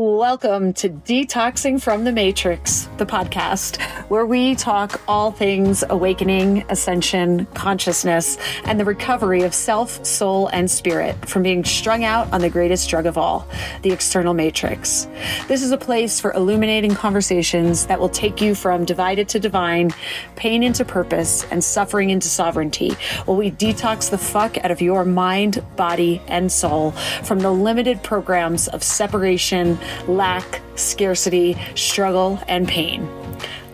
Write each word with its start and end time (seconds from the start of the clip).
Welcome 0.00 0.74
to 0.74 0.90
Detoxing 0.90 1.82
from 1.82 2.04
the 2.04 2.12
Matrix, 2.12 2.88
the 2.98 3.04
podcast, 3.04 3.82
where 4.08 4.24
we 4.24 4.54
talk 4.54 5.00
all 5.08 5.32
things 5.32 5.82
awakening, 5.90 6.64
ascension, 6.68 7.46
consciousness, 7.54 8.38
and 8.62 8.78
the 8.78 8.84
recovery 8.84 9.42
of 9.42 9.52
self, 9.52 10.06
soul, 10.06 10.46
and 10.52 10.70
spirit 10.70 11.28
from 11.28 11.42
being 11.42 11.64
strung 11.64 12.04
out 12.04 12.32
on 12.32 12.42
the 12.42 12.48
greatest 12.48 12.88
drug 12.88 13.06
of 13.06 13.18
all, 13.18 13.48
the 13.82 13.90
external 13.90 14.34
matrix. 14.34 15.08
This 15.48 15.64
is 15.64 15.72
a 15.72 15.76
place 15.76 16.20
for 16.20 16.32
illuminating 16.32 16.94
conversations 16.94 17.86
that 17.86 17.98
will 17.98 18.08
take 18.08 18.40
you 18.40 18.54
from 18.54 18.84
divided 18.84 19.28
to 19.30 19.40
divine, 19.40 19.90
pain 20.36 20.62
into 20.62 20.84
purpose, 20.84 21.44
and 21.50 21.64
suffering 21.64 22.10
into 22.10 22.28
sovereignty, 22.28 22.92
while 23.24 23.36
we 23.36 23.50
detox 23.50 24.10
the 24.10 24.18
fuck 24.18 24.58
out 24.58 24.70
of 24.70 24.80
your 24.80 25.04
mind, 25.04 25.60
body, 25.74 26.22
and 26.28 26.52
soul 26.52 26.92
from 27.24 27.40
the 27.40 27.50
limited 27.50 28.00
programs 28.04 28.68
of 28.68 28.84
separation 28.84 29.76
lack, 30.06 30.60
scarcity, 30.76 31.56
struggle, 31.74 32.40
and 32.48 32.66
pain. 32.66 33.08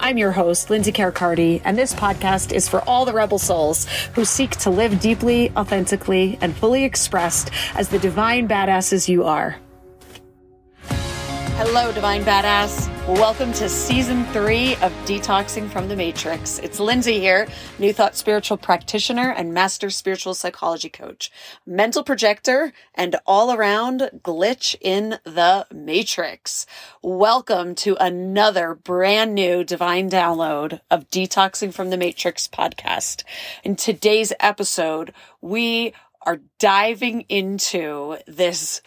I'm 0.00 0.18
your 0.18 0.32
host, 0.32 0.68
Lindsay 0.68 0.92
Carricarte, 0.92 1.62
and 1.64 1.78
this 1.78 1.94
podcast 1.94 2.52
is 2.52 2.68
for 2.68 2.80
all 2.82 3.04
the 3.04 3.12
rebel 3.12 3.38
souls 3.38 3.86
who 4.14 4.24
seek 4.24 4.50
to 4.58 4.70
live 4.70 5.00
deeply, 5.00 5.50
authentically, 5.56 6.38
and 6.40 6.54
fully 6.54 6.84
expressed 6.84 7.50
as 7.74 7.88
the 7.88 7.98
divine 7.98 8.46
badasses 8.46 9.08
you 9.08 9.24
are. 9.24 9.56
Hello, 11.56 11.92
Divine 11.92 12.24
Badass. 12.24 12.88
Welcome 13.06 13.52
to 13.52 13.68
season 13.68 14.24
three 14.32 14.74
of 14.76 14.90
Detoxing 15.06 15.70
from 15.70 15.86
the 15.86 15.94
Matrix. 15.94 16.58
It's 16.58 16.80
Lindsay 16.80 17.20
here, 17.20 17.46
New 17.78 17.92
Thought 17.92 18.16
spiritual 18.16 18.56
practitioner 18.56 19.30
and 19.30 19.54
master 19.54 19.88
spiritual 19.88 20.34
psychology 20.34 20.88
coach, 20.88 21.30
mental 21.64 22.02
projector, 22.02 22.72
and 22.92 23.14
all 23.24 23.52
around 23.52 24.10
glitch 24.24 24.74
in 24.80 25.20
the 25.22 25.64
Matrix. 25.72 26.66
Welcome 27.02 27.76
to 27.76 27.96
another 28.00 28.74
brand 28.74 29.36
new 29.36 29.62
divine 29.62 30.10
download 30.10 30.80
of 30.90 31.08
Detoxing 31.08 31.72
from 31.72 31.90
the 31.90 31.96
Matrix 31.96 32.48
podcast. 32.48 33.22
In 33.62 33.76
today's 33.76 34.32
episode, 34.40 35.14
we 35.40 35.94
are 36.26 36.40
diving 36.58 37.20
into 37.28 38.16
this 38.26 38.82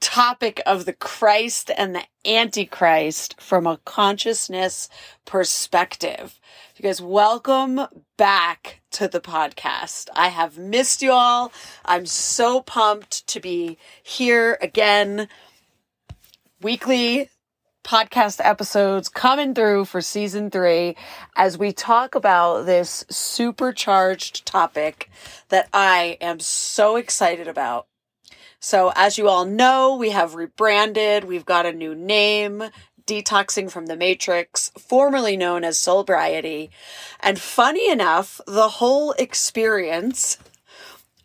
topic 0.00 0.60
of 0.66 0.86
the 0.86 0.92
Christ 0.92 1.70
and 1.76 1.94
the 1.94 2.04
Antichrist 2.24 3.40
from 3.40 3.66
a 3.66 3.78
consciousness 3.84 4.88
perspective. 5.24 6.40
You 6.76 6.82
guys, 6.82 7.00
welcome 7.00 7.80
back 8.16 8.80
to 8.92 9.06
the 9.06 9.20
podcast. 9.20 10.08
I 10.16 10.28
have 10.28 10.58
missed 10.58 11.02
you 11.02 11.12
all. 11.12 11.52
I'm 11.84 12.06
so 12.06 12.62
pumped 12.62 13.26
to 13.28 13.40
be 13.40 13.78
here 14.02 14.58
again. 14.60 15.28
Weekly 16.62 17.30
podcast 17.84 18.40
episodes 18.44 19.08
coming 19.08 19.54
through 19.54 19.84
for 19.84 20.00
season 20.00 20.50
three 20.50 20.96
as 21.36 21.56
we 21.56 21.72
talk 21.72 22.14
about 22.14 22.66
this 22.66 23.04
supercharged 23.08 24.44
topic 24.44 25.10
that 25.48 25.68
I 25.72 26.18
am 26.20 26.40
so 26.40 26.96
excited 26.96 27.48
about 27.48 27.86
so, 28.60 28.92
as 28.94 29.16
you 29.16 29.26
all 29.28 29.46
know, 29.46 29.96
we 29.96 30.10
have 30.10 30.34
rebranded, 30.34 31.24
we've 31.24 31.46
got 31.46 31.64
a 31.64 31.72
new 31.72 31.94
name, 31.94 32.62
Detoxing 33.06 33.70
from 33.70 33.86
the 33.86 33.96
Matrix, 33.96 34.70
formerly 34.78 35.36
known 35.36 35.64
as 35.64 35.78
Soulbriety. 35.78 36.68
And 37.20 37.40
funny 37.40 37.90
enough, 37.90 38.40
the 38.46 38.68
whole 38.68 39.12
experience 39.12 40.36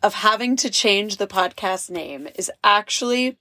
of 0.02 0.14
having 0.14 0.56
to 0.56 0.70
change 0.70 1.18
the 1.18 1.26
podcast 1.26 1.90
name 1.90 2.26
is 2.34 2.50
actually 2.64 3.36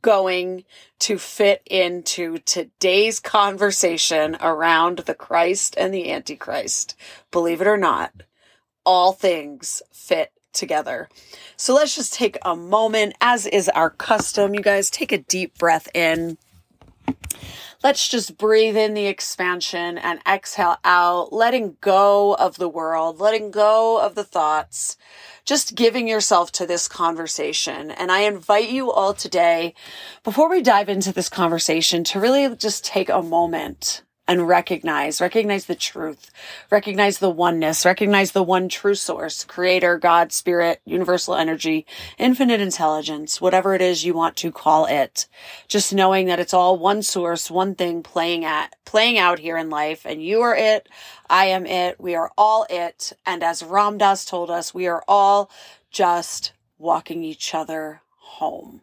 going 0.00 0.64
to 0.98 1.18
fit 1.18 1.62
into 1.66 2.38
today's 2.38 3.20
conversation 3.20 4.36
around 4.40 4.98
the 5.00 5.14
Christ 5.14 5.74
and 5.78 5.92
the 5.92 6.10
Antichrist. 6.10 6.96
Believe 7.30 7.60
it 7.60 7.66
or 7.66 7.76
not, 7.76 8.12
all 8.84 9.12
things 9.12 9.82
fit 9.92 10.32
together. 10.54 11.08
So 11.56 11.74
let's 11.74 11.94
just 11.94 12.14
take 12.14 12.38
a 12.42 12.56
moment, 12.56 13.14
as 13.20 13.46
is 13.46 13.68
our 13.68 13.90
custom. 13.90 14.54
You 14.54 14.62
guys 14.62 14.88
take 14.90 15.12
a 15.12 15.18
deep 15.18 15.58
breath 15.58 15.88
in. 15.94 16.38
Let's 17.82 18.08
just 18.08 18.38
breathe 18.38 18.78
in 18.78 18.94
the 18.94 19.06
expansion 19.06 19.98
and 19.98 20.18
exhale 20.26 20.78
out, 20.84 21.34
letting 21.34 21.76
go 21.82 22.34
of 22.34 22.56
the 22.56 22.68
world, 22.68 23.20
letting 23.20 23.50
go 23.50 24.00
of 24.00 24.14
the 24.14 24.24
thoughts, 24.24 24.96
just 25.44 25.74
giving 25.74 26.08
yourself 26.08 26.50
to 26.52 26.66
this 26.66 26.88
conversation. 26.88 27.90
And 27.90 28.10
I 28.10 28.20
invite 28.20 28.70
you 28.70 28.90
all 28.90 29.12
today, 29.12 29.74
before 30.22 30.48
we 30.48 30.62
dive 30.62 30.88
into 30.88 31.12
this 31.12 31.28
conversation, 31.28 32.04
to 32.04 32.20
really 32.20 32.56
just 32.56 32.86
take 32.86 33.10
a 33.10 33.20
moment 33.20 34.00
and 34.26 34.48
recognize, 34.48 35.20
recognize 35.20 35.66
the 35.66 35.74
truth, 35.74 36.30
recognize 36.70 37.18
the 37.18 37.30
oneness, 37.30 37.84
recognize 37.84 38.32
the 38.32 38.42
one 38.42 38.68
true 38.68 38.94
source, 38.94 39.44
creator, 39.44 39.98
God, 39.98 40.32
spirit, 40.32 40.80
universal 40.86 41.34
energy, 41.34 41.84
infinite 42.16 42.60
intelligence, 42.60 43.40
whatever 43.40 43.74
it 43.74 43.82
is 43.82 44.04
you 44.04 44.14
want 44.14 44.36
to 44.36 44.50
call 44.50 44.86
it. 44.86 45.26
Just 45.68 45.92
knowing 45.92 46.26
that 46.26 46.40
it's 46.40 46.54
all 46.54 46.78
one 46.78 47.02
source, 47.02 47.50
one 47.50 47.74
thing 47.74 48.02
playing 48.02 48.44
at, 48.44 48.74
playing 48.84 49.18
out 49.18 49.38
here 49.38 49.58
in 49.58 49.68
life 49.68 50.06
and 50.06 50.22
you 50.22 50.40
are 50.40 50.56
it. 50.56 50.88
I 51.28 51.46
am 51.46 51.66
it. 51.66 52.00
We 52.00 52.14
are 52.14 52.30
all 52.38 52.66
it. 52.70 53.12
And 53.26 53.42
as 53.42 53.62
Ram 53.62 53.98
Dass 53.98 54.24
told 54.24 54.50
us, 54.50 54.72
we 54.72 54.86
are 54.86 55.04
all 55.06 55.50
just 55.90 56.52
walking 56.78 57.22
each 57.22 57.54
other 57.54 58.00
home. 58.16 58.80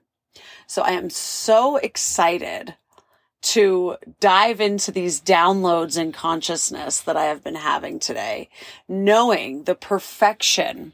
So 0.68 0.84
I 0.84 0.92
am 0.92 1.10
so 1.10 1.78
excited 1.78 2.76
to 3.42 3.98
dive 4.20 4.62
into 4.62 4.92
these 4.92 5.20
downloads 5.20 5.98
in 5.98 6.12
consciousness 6.12 7.02
that 7.02 7.18
I 7.18 7.26
have 7.26 7.44
been 7.44 7.56
having 7.56 8.00
today, 8.00 8.50
knowing 8.88 9.64
the 9.64 9.76
perfection 9.76 10.94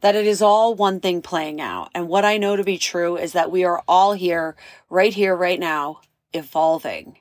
that 0.00 0.14
it 0.14 0.26
is 0.26 0.42
all 0.42 0.74
one 0.74 1.00
thing 1.00 1.22
playing 1.22 1.60
out. 1.60 1.90
And 1.94 2.08
what 2.08 2.24
I 2.24 2.36
know 2.36 2.56
to 2.56 2.64
be 2.64 2.78
true 2.78 3.16
is 3.16 3.32
that 3.32 3.50
we 3.50 3.64
are 3.64 3.82
all 3.88 4.12
here, 4.14 4.56
right 4.90 5.12
here, 5.14 5.34
right 5.34 5.58
now, 5.58 6.00
evolving. 6.32 7.18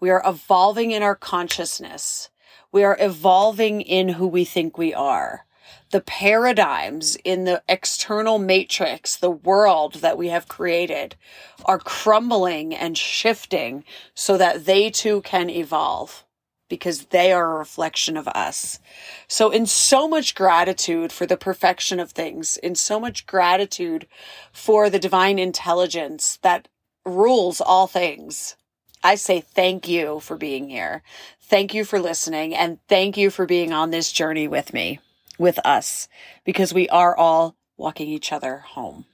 We 0.00 0.10
are 0.10 0.22
evolving 0.26 0.90
in 0.90 1.02
our 1.02 1.14
consciousness. 1.14 2.30
We 2.72 2.84
are 2.84 2.96
evolving 3.00 3.80
in 3.80 4.10
who 4.10 4.26
we 4.26 4.44
think 4.44 4.76
we 4.76 4.92
are 4.92 5.45
the 5.90 6.00
paradigms 6.00 7.16
in 7.24 7.44
the 7.44 7.62
external 7.68 8.38
matrix, 8.38 9.16
the 9.16 9.30
world 9.30 9.94
that 9.94 10.18
we 10.18 10.28
have 10.28 10.48
created, 10.48 11.16
are 11.64 11.78
crumbling 11.78 12.74
and 12.74 12.98
shifting 12.98 13.84
so 14.14 14.36
that 14.36 14.64
they 14.64 14.90
too 14.90 15.20
can 15.22 15.48
evolve 15.48 16.24
because 16.68 17.06
they 17.06 17.32
are 17.32 17.54
a 17.54 17.58
reflection 17.58 18.16
of 18.16 18.26
us. 18.28 18.80
So, 19.28 19.50
in 19.50 19.66
so 19.66 20.08
much 20.08 20.34
gratitude 20.34 21.12
for 21.12 21.24
the 21.26 21.36
perfection 21.36 22.00
of 22.00 22.10
things, 22.10 22.56
in 22.56 22.74
so 22.74 22.98
much 22.98 23.26
gratitude 23.26 24.06
for 24.52 24.90
the 24.90 24.98
divine 24.98 25.38
intelligence 25.38 26.38
that 26.42 26.68
rules 27.04 27.60
all 27.60 27.86
things, 27.86 28.56
I 29.04 29.14
say 29.14 29.40
thank 29.40 29.86
you 29.86 30.18
for 30.18 30.36
being 30.36 30.68
here. 30.68 31.02
Thank 31.40 31.74
you 31.74 31.84
for 31.84 32.00
listening 32.00 32.56
and 32.56 32.80
thank 32.88 33.16
you 33.16 33.30
for 33.30 33.46
being 33.46 33.72
on 33.72 33.90
this 33.90 34.10
journey 34.10 34.48
with 34.48 34.72
me 34.72 34.98
with 35.38 35.58
us 35.64 36.08
because 36.44 36.72
we 36.72 36.88
are 36.88 37.16
all 37.16 37.56
walking 37.76 38.08
each 38.08 38.32
other 38.32 38.58
home. 38.58 39.04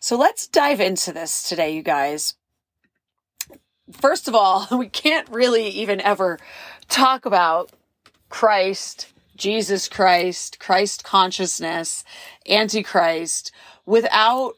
So 0.00 0.16
let's 0.16 0.46
dive 0.46 0.80
into 0.80 1.12
this 1.12 1.48
today, 1.48 1.74
you 1.74 1.82
guys. 1.82 2.34
First 3.90 4.28
of 4.28 4.34
all, 4.34 4.66
we 4.78 4.88
can't 4.88 5.28
really 5.28 5.68
even 5.68 6.00
ever 6.00 6.38
talk 6.88 7.26
about 7.26 7.70
Christ, 8.28 9.12
Jesus 9.36 9.88
Christ, 9.88 10.60
Christ 10.60 11.04
consciousness, 11.04 12.04
Antichrist 12.48 13.50
without 13.86 14.56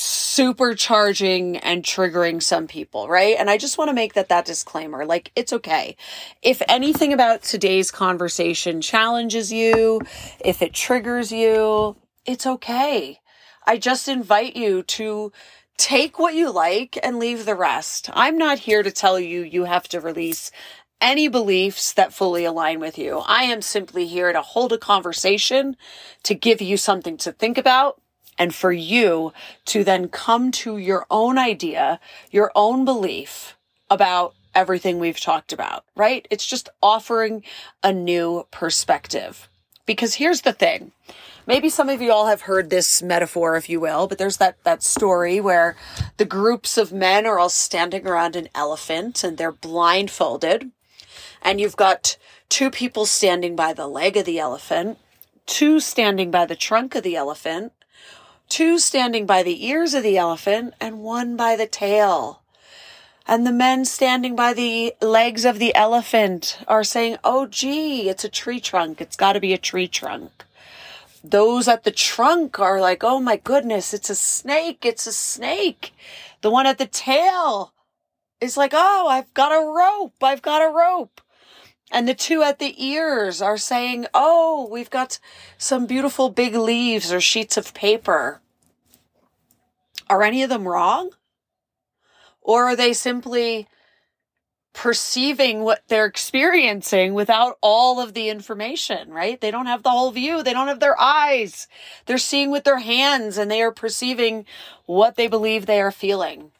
supercharging 0.00 1.58
and 1.62 1.82
triggering 1.82 2.42
some 2.42 2.66
people, 2.66 3.08
right? 3.08 3.36
And 3.38 3.48
I 3.50 3.58
just 3.58 3.78
want 3.78 3.88
to 3.88 3.94
make 3.94 4.14
that 4.14 4.28
that 4.28 4.44
disclaimer. 4.44 5.04
Like 5.06 5.32
it's 5.36 5.52
okay. 5.52 5.96
If 6.42 6.62
anything 6.68 7.12
about 7.12 7.42
today's 7.42 7.90
conversation 7.90 8.80
challenges 8.80 9.52
you, 9.52 10.00
if 10.44 10.62
it 10.62 10.74
triggers 10.74 11.32
you, 11.32 11.96
it's 12.24 12.46
okay. 12.46 13.20
I 13.66 13.78
just 13.78 14.08
invite 14.08 14.56
you 14.56 14.82
to 14.82 15.32
take 15.78 16.18
what 16.18 16.34
you 16.34 16.50
like 16.50 16.98
and 17.02 17.18
leave 17.18 17.44
the 17.44 17.54
rest. 17.54 18.10
I'm 18.12 18.36
not 18.36 18.60
here 18.60 18.82
to 18.82 18.90
tell 18.90 19.18
you 19.18 19.42
you 19.42 19.64
have 19.64 19.88
to 19.88 20.00
release 20.00 20.50
any 21.00 21.28
beliefs 21.28 21.92
that 21.92 22.14
fully 22.14 22.44
align 22.44 22.78
with 22.80 22.98
you. 22.98 23.18
I 23.26 23.44
am 23.44 23.62
simply 23.62 24.06
here 24.06 24.32
to 24.32 24.42
hold 24.42 24.72
a 24.72 24.78
conversation, 24.78 25.76
to 26.22 26.34
give 26.34 26.62
you 26.62 26.76
something 26.76 27.16
to 27.18 27.32
think 27.32 27.58
about, 27.58 28.00
and 28.38 28.54
for 28.54 28.72
you 28.72 29.32
to 29.66 29.84
then 29.84 30.08
come 30.08 30.50
to 30.52 30.78
your 30.78 31.06
own 31.10 31.38
idea, 31.38 32.00
your 32.30 32.50
own 32.54 32.84
belief 32.84 33.56
about 33.90 34.34
everything 34.54 34.98
we've 34.98 35.20
talked 35.20 35.52
about, 35.52 35.84
right? 35.96 36.26
It's 36.30 36.46
just 36.46 36.68
offering 36.82 37.42
a 37.82 37.92
new 37.92 38.46
perspective. 38.50 39.48
Because 39.86 40.14
here's 40.14 40.42
the 40.42 40.52
thing. 40.52 40.92
Maybe 41.46 41.68
some 41.68 41.88
of 41.88 42.00
you 42.00 42.12
all 42.12 42.28
have 42.28 42.42
heard 42.42 42.70
this 42.70 43.02
metaphor, 43.02 43.56
if 43.56 43.68
you 43.68 43.80
will, 43.80 44.06
but 44.06 44.18
there's 44.18 44.36
that, 44.36 44.62
that 44.62 44.82
story 44.82 45.40
where 45.40 45.76
the 46.16 46.24
groups 46.24 46.78
of 46.78 46.92
men 46.92 47.26
are 47.26 47.38
all 47.38 47.48
standing 47.48 48.06
around 48.06 48.36
an 48.36 48.48
elephant 48.54 49.24
and 49.24 49.36
they're 49.36 49.50
blindfolded. 49.50 50.70
And 51.42 51.60
you've 51.60 51.76
got 51.76 52.16
two 52.48 52.70
people 52.70 53.06
standing 53.06 53.56
by 53.56 53.72
the 53.72 53.88
leg 53.88 54.16
of 54.16 54.24
the 54.24 54.38
elephant, 54.38 54.98
two 55.46 55.80
standing 55.80 56.30
by 56.30 56.46
the 56.46 56.54
trunk 56.54 56.94
of 56.94 57.02
the 57.02 57.16
elephant, 57.16 57.72
two 58.52 58.78
standing 58.78 59.24
by 59.24 59.42
the 59.42 59.66
ears 59.66 59.94
of 59.94 60.02
the 60.02 60.18
elephant, 60.18 60.74
and 60.78 61.00
one 61.00 61.36
by 61.36 61.56
the 61.56 61.66
tail. 61.66 62.42
And 63.26 63.46
the 63.46 63.52
men 63.52 63.86
standing 63.86 64.36
by 64.36 64.52
the 64.52 64.92
legs 65.00 65.46
of 65.46 65.58
the 65.58 65.74
elephant 65.74 66.58
are 66.68 66.84
saying, 66.84 67.16
Oh, 67.24 67.46
gee, 67.46 68.10
it's 68.10 68.24
a 68.24 68.28
tree 68.28 68.60
trunk. 68.60 69.00
It's 69.00 69.16
got 69.16 69.32
to 69.32 69.40
be 69.40 69.54
a 69.54 69.58
tree 69.58 69.88
trunk. 69.88 70.44
Those 71.24 71.66
at 71.66 71.84
the 71.84 71.90
trunk 71.90 72.58
are 72.58 72.78
like, 72.78 73.02
Oh 73.02 73.20
my 73.20 73.38
goodness, 73.38 73.94
it's 73.94 74.10
a 74.10 74.14
snake. 74.14 74.84
It's 74.84 75.06
a 75.06 75.12
snake. 75.12 75.94
The 76.42 76.50
one 76.50 76.66
at 76.66 76.76
the 76.76 76.86
tail 76.86 77.72
is 78.38 78.58
like, 78.58 78.72
Oh, 78.74 79.08
I've 79.08 79.32
got 79.32 79.52
a 79.52 79.64
rope. 79.64 80.22
I've 80.22 80.42
got 80.42 80.60
a 80.60 80.70
rope. 80.70 81.22
And 81.92 82.08
the 82.08 82.14
two 82.14 82.42
at 82.42 82.58
the 82.58 82.82
ears 82.82 83.42
are 83.42 83.58
saying, 83.58 84.06
Oh, 84.14 84.66
we've 84.70 84.88
got 84.88 85.18
some 85.58 85.84
beautiful 85.84 86.30
big 86.30 86.54
leaves 86.54 87.12
or 87.12 87.20
sheets 87.20 87.58
of 87.58 87.74
paper. 87.74 88.40
Are 90.08 90.22
any 90.22 90.42
of 90.42 90.48
them 90.48 90.66
wrong? 90.66 91.10
Or 92.40 92.64
are 92.64 92.76
they 92.76 92.94
simply 92.94 93.68
perceiving 94.72 95.64
what 95.64 95.82
they're 95.88 96.06
experiencing 96.06 97.12
without 97.12 97.58
all 97.60 98.00
of 98.00 98.14
the 98.14 98.30
information, 98.30 99.10
right? 99.10 99.38
They 99.38 99.50
don't 99.50 99.66
have 99.66 99.82
the 99.82 99.90
whole 99.90 100.10
view. 100.10 100.42
They 100.42 100.54
don't 100.54 100.68
have 100.68 100.80
their 100.80 100.98
eyes. 100.98 101.68
They're 102.06 102.16
seeing 102.16 102.50
with 102.50 102.64
their 102.64 102.78
hands 102.78 103.36
and 103.36 103.50
they 103.50 103.60
are 103.60 103.70
perceiving 103.70 104.46
what 104.86 105.16
they 105.16 105.28
believe 105.28 105.66
they 105.66 105.80
are 105.82 105.92
feeling. 105.92 106.52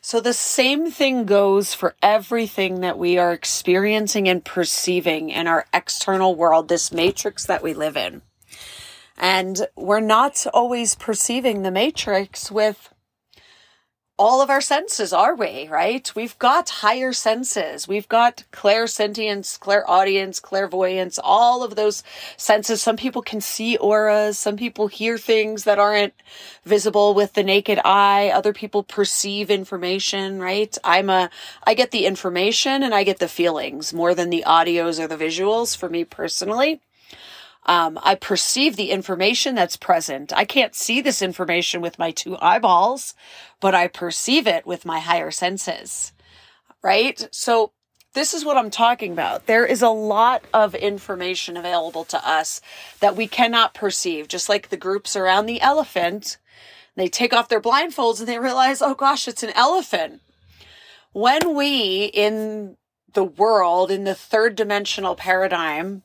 So 0.00 0.20
the 0.20 0.32
same 0.32 0.90
thing 0.90 1.24
goes 1.24 1.74
for 1.74 1.96
everything 2.02 2.80
that 2.80 2.98
we 2.98 3.18
are 3.18 3.32
experiencing 3.32 4.28
and 4.28 4.44
perceiving 4.44 5.30
in 5.30 5.46
our 5.46 5.66
external 5.74 6.34
world, 6.34 6.68
this 6.68 6.92
matrix 6.92 7.44
that 7.46 7.62
we 7.62 7.74
live 7.74 7.96
in. 7.96 8.22
And 9.16 9.66
we're 9.74 10.00
not 10.00 10.46
always 10.54 10.94
perceiving 10.94 11.62
the 11.62 11.72
matrix 11.72 12.50
with 12.50 12.90
all 14.18 14.42
of 14.42 14.50
our 14.50 14.60
senses, 14.60 15.12
are 15.12 15.34
we? 15.34 15.68
Right? 15.68 16.10
We've 16.16 16.38
got 16.38 16.68
higher 16.68 17.12
senses. 17.12 17.86
We've 17.86 18.08
got 18.08 18.44
clairsentience, 18.52 19.58
clairaudience, 19.58 20.40
clairvoyance, 20.40 21.18
all 21.22 21.62
of 21.62 21.76
those 21.76 22.02
senses. 22.36 22.82
Some 22.82 22.96
people 22.96 23.22
can 23.22 23.40
see 23.40 23.76
auras. 23.76 24.38
Some 24.38 24.56
people 24.56 24.88
hear 24.88 25.18
things 25.18 25.64
that 25.64 25.78
aren't 25.78 26.14
visible 26.64 27.14
with 27.14 27.34
the 27.34 27.44
naked 27.44 27.80
eye. 27.84 28.30
Other 28.34 28.52
people 28.52 28.82
perceive 28.82 29.50
information, 29.50 30.40
right? 30.40 30.76
I'm 30.82 31.10
a, 31.10 31.30
I 31.64 31.74
get 31.74 31.92
the 31.92 32.06
information 32.06 32.82
and 32.82 32.94
I 32.94 33.04
get 33.04 33.20
the 33.20 33.28
feelings 33.28 33.94
more 33.94 34.14
than 34.14 34.30
the 34.30 34.44
audios 34.46 34.98
or 34.98 35.06
the 35.06 35.16
visuals 35.16 35.76
for 35.76 35.88
me 35.88 36.04
personally. 36.04 36.80
Um, 37.66 37.98
I 38.02 38.14
perceive 38.14 38.76
the 38.76 38.90
information 38.90 39.54
that's 39.54 39.76
present. 39.76 40.32
I 40.34 40.44
can't 40.44 40.74
see 40.74 41.00
this 41.00 41.20
information 41.20 41.80
with 41.80 41.98
my 41.98 42.10
two 42.10 42.38
eyeballs, 42.40 43.14
but 43.60 43.74
I 43.74 43.88
perceive 43.88 44.46
it 44.46 44.66
with 44.66 44.86
my 44.86 45.00
higher 45.00 45.30
senses. 45.30 46.12
Right? 46.82 47.28
So 47.30 47.72
this 48.14 48.32
is 48.32 48.44
what 48.44 48.56
I'm 48.56 48.70
talking 48.70 49.12
about. 49.12 49.46
There 49.46 49.66
is 49.66 49.82
a 49.82 49.90
lot 49.90 50.42
of 50.54 50.74
information 50.74 51.56
available 51.56 52.04
to 52.06 52.28
us 52.28 52.60
that 53.00 53.16
we 53.16 53.28
cannot 53.28 53.74
perceive, 53.74 54.28
just 54.28 54.48
like 54.48 54.68
the 54.68 54.76
groups 54.76 55.14
around 55.14 55.46
the 55.46 55.60
elephant. 55.60 56.38
They 56.96 57.08
take 57.08 57.32
off 57.32 57.48
their 57.48 57.60
blindfolds 57.60 58.18
and 58.18 58.28
they 58.28 58.38
realize, 58.38 58.80
oh 58.82 58.94
gosh, 58.94 59.28
it's 59.28 59.42
an 59.42 59.52
elephant. 59.54 60.20
When 61.12 61.54
we 61.54 62.06
in 62.06 62.76
the 63.12 63.24
world, 63.24 63.90
in 63.90 64.04
the 64.04 64.14
third 64.14 64.56
dimensional 64.56 65.14
paradigm, 65.14 66.02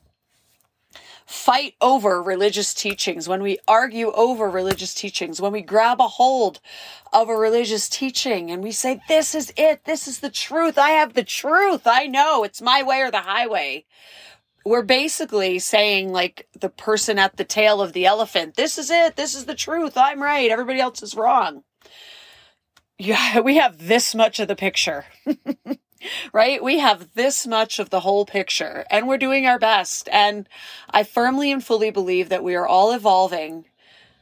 fight 1.26 1.74
over 1.80 2.22
religious 2.22 2.74
teachings, 2.74 3.28
when 3.28 3.42
we 3.42 3.58
argue 3.66 4.10
over 4.12 4.48
religious 4.48 4.94
teachings, 4.94 5.40
when 5.40 5.52
we 5.52 5.62
grab 5.62 6.00
a 6.00 6.08
hold 6.08 6.60
of 7.12 7.28
a 7.28 7.36
religious 7.36 7.88
teaching 7.88 8.50
and 8.50 8.62
we 8.62 8.72
say, 8.72 9.00
this 9.08 9.34
is 9.34 9.52
it. 9.56 9.84
This 9.84 10.06
is 10.06 10.20
the 10.20 10.30
truth. 10.30 10.76
I 10.78 10.90
have 10.90 11.14
the 11.14 11.24
truth. 11.24 11.86
I 11.86 12.06
know 12.06 12.44
it's 12.44 12.60
my 12.60 12.82
way 12.82 13.00
or 13.00 13.10
the 13.10 13.20
highway. 13.20 13.84
We're 14.64 14.82
basically 14.82 15.58
saying 15.58 16.12
like 16.12 16.48
the 16.58 16.70
person 16.70 17.18
at 17.18 17.36
the 17.36 17.44
tail 17.44 17.82
of 17.82 17.92
the 17.92 18.06
elephant, 18.06 18.54
this 18.56 18.78
is 18.78 18.90
it. 18.90 19.16
This 19.16 19.34
is 19.34 19.44
the 19.44 19.54
truth. 19.54 19.96
I'm 19.96 20.22
right. 20.22 20.50
Everybody 20.50 20.80
else 20.80 21.02
is 21.02 21.14
wrong. 21.14 21.64
Yeah, 22.98 23.40
we 23.40 23.56
have 23.56 23.86
this 23.86 24.14
much 24.14 24.40
of 24.40 24.48
the 24.48 24.56
picture. 24.56 25.06
right? 26.32 26.62
We 26.62 26.78
have 26.78 27.14
this 27.14 27.46
much 27.46 27.78
of 27.78 27.90
the 27.90 28.00
whole 28.00 28.26
picture 28.26 28.84
and 28.90 29.08
we're 29.08 29.18
doing 29.18 29.46
our 29.46 29.58
best. 29.58 30.08
And 30.12 30.48
I 30.90 31.02
firmly 31.02 31.50
and 31.52 31.64
fully 31.64 31.90
believe 31.90 32.28
that 32.28 32.44
we 32.44 32.54
are 32.54 32.66
all 32.66 32.92
evolving 32.92 33.66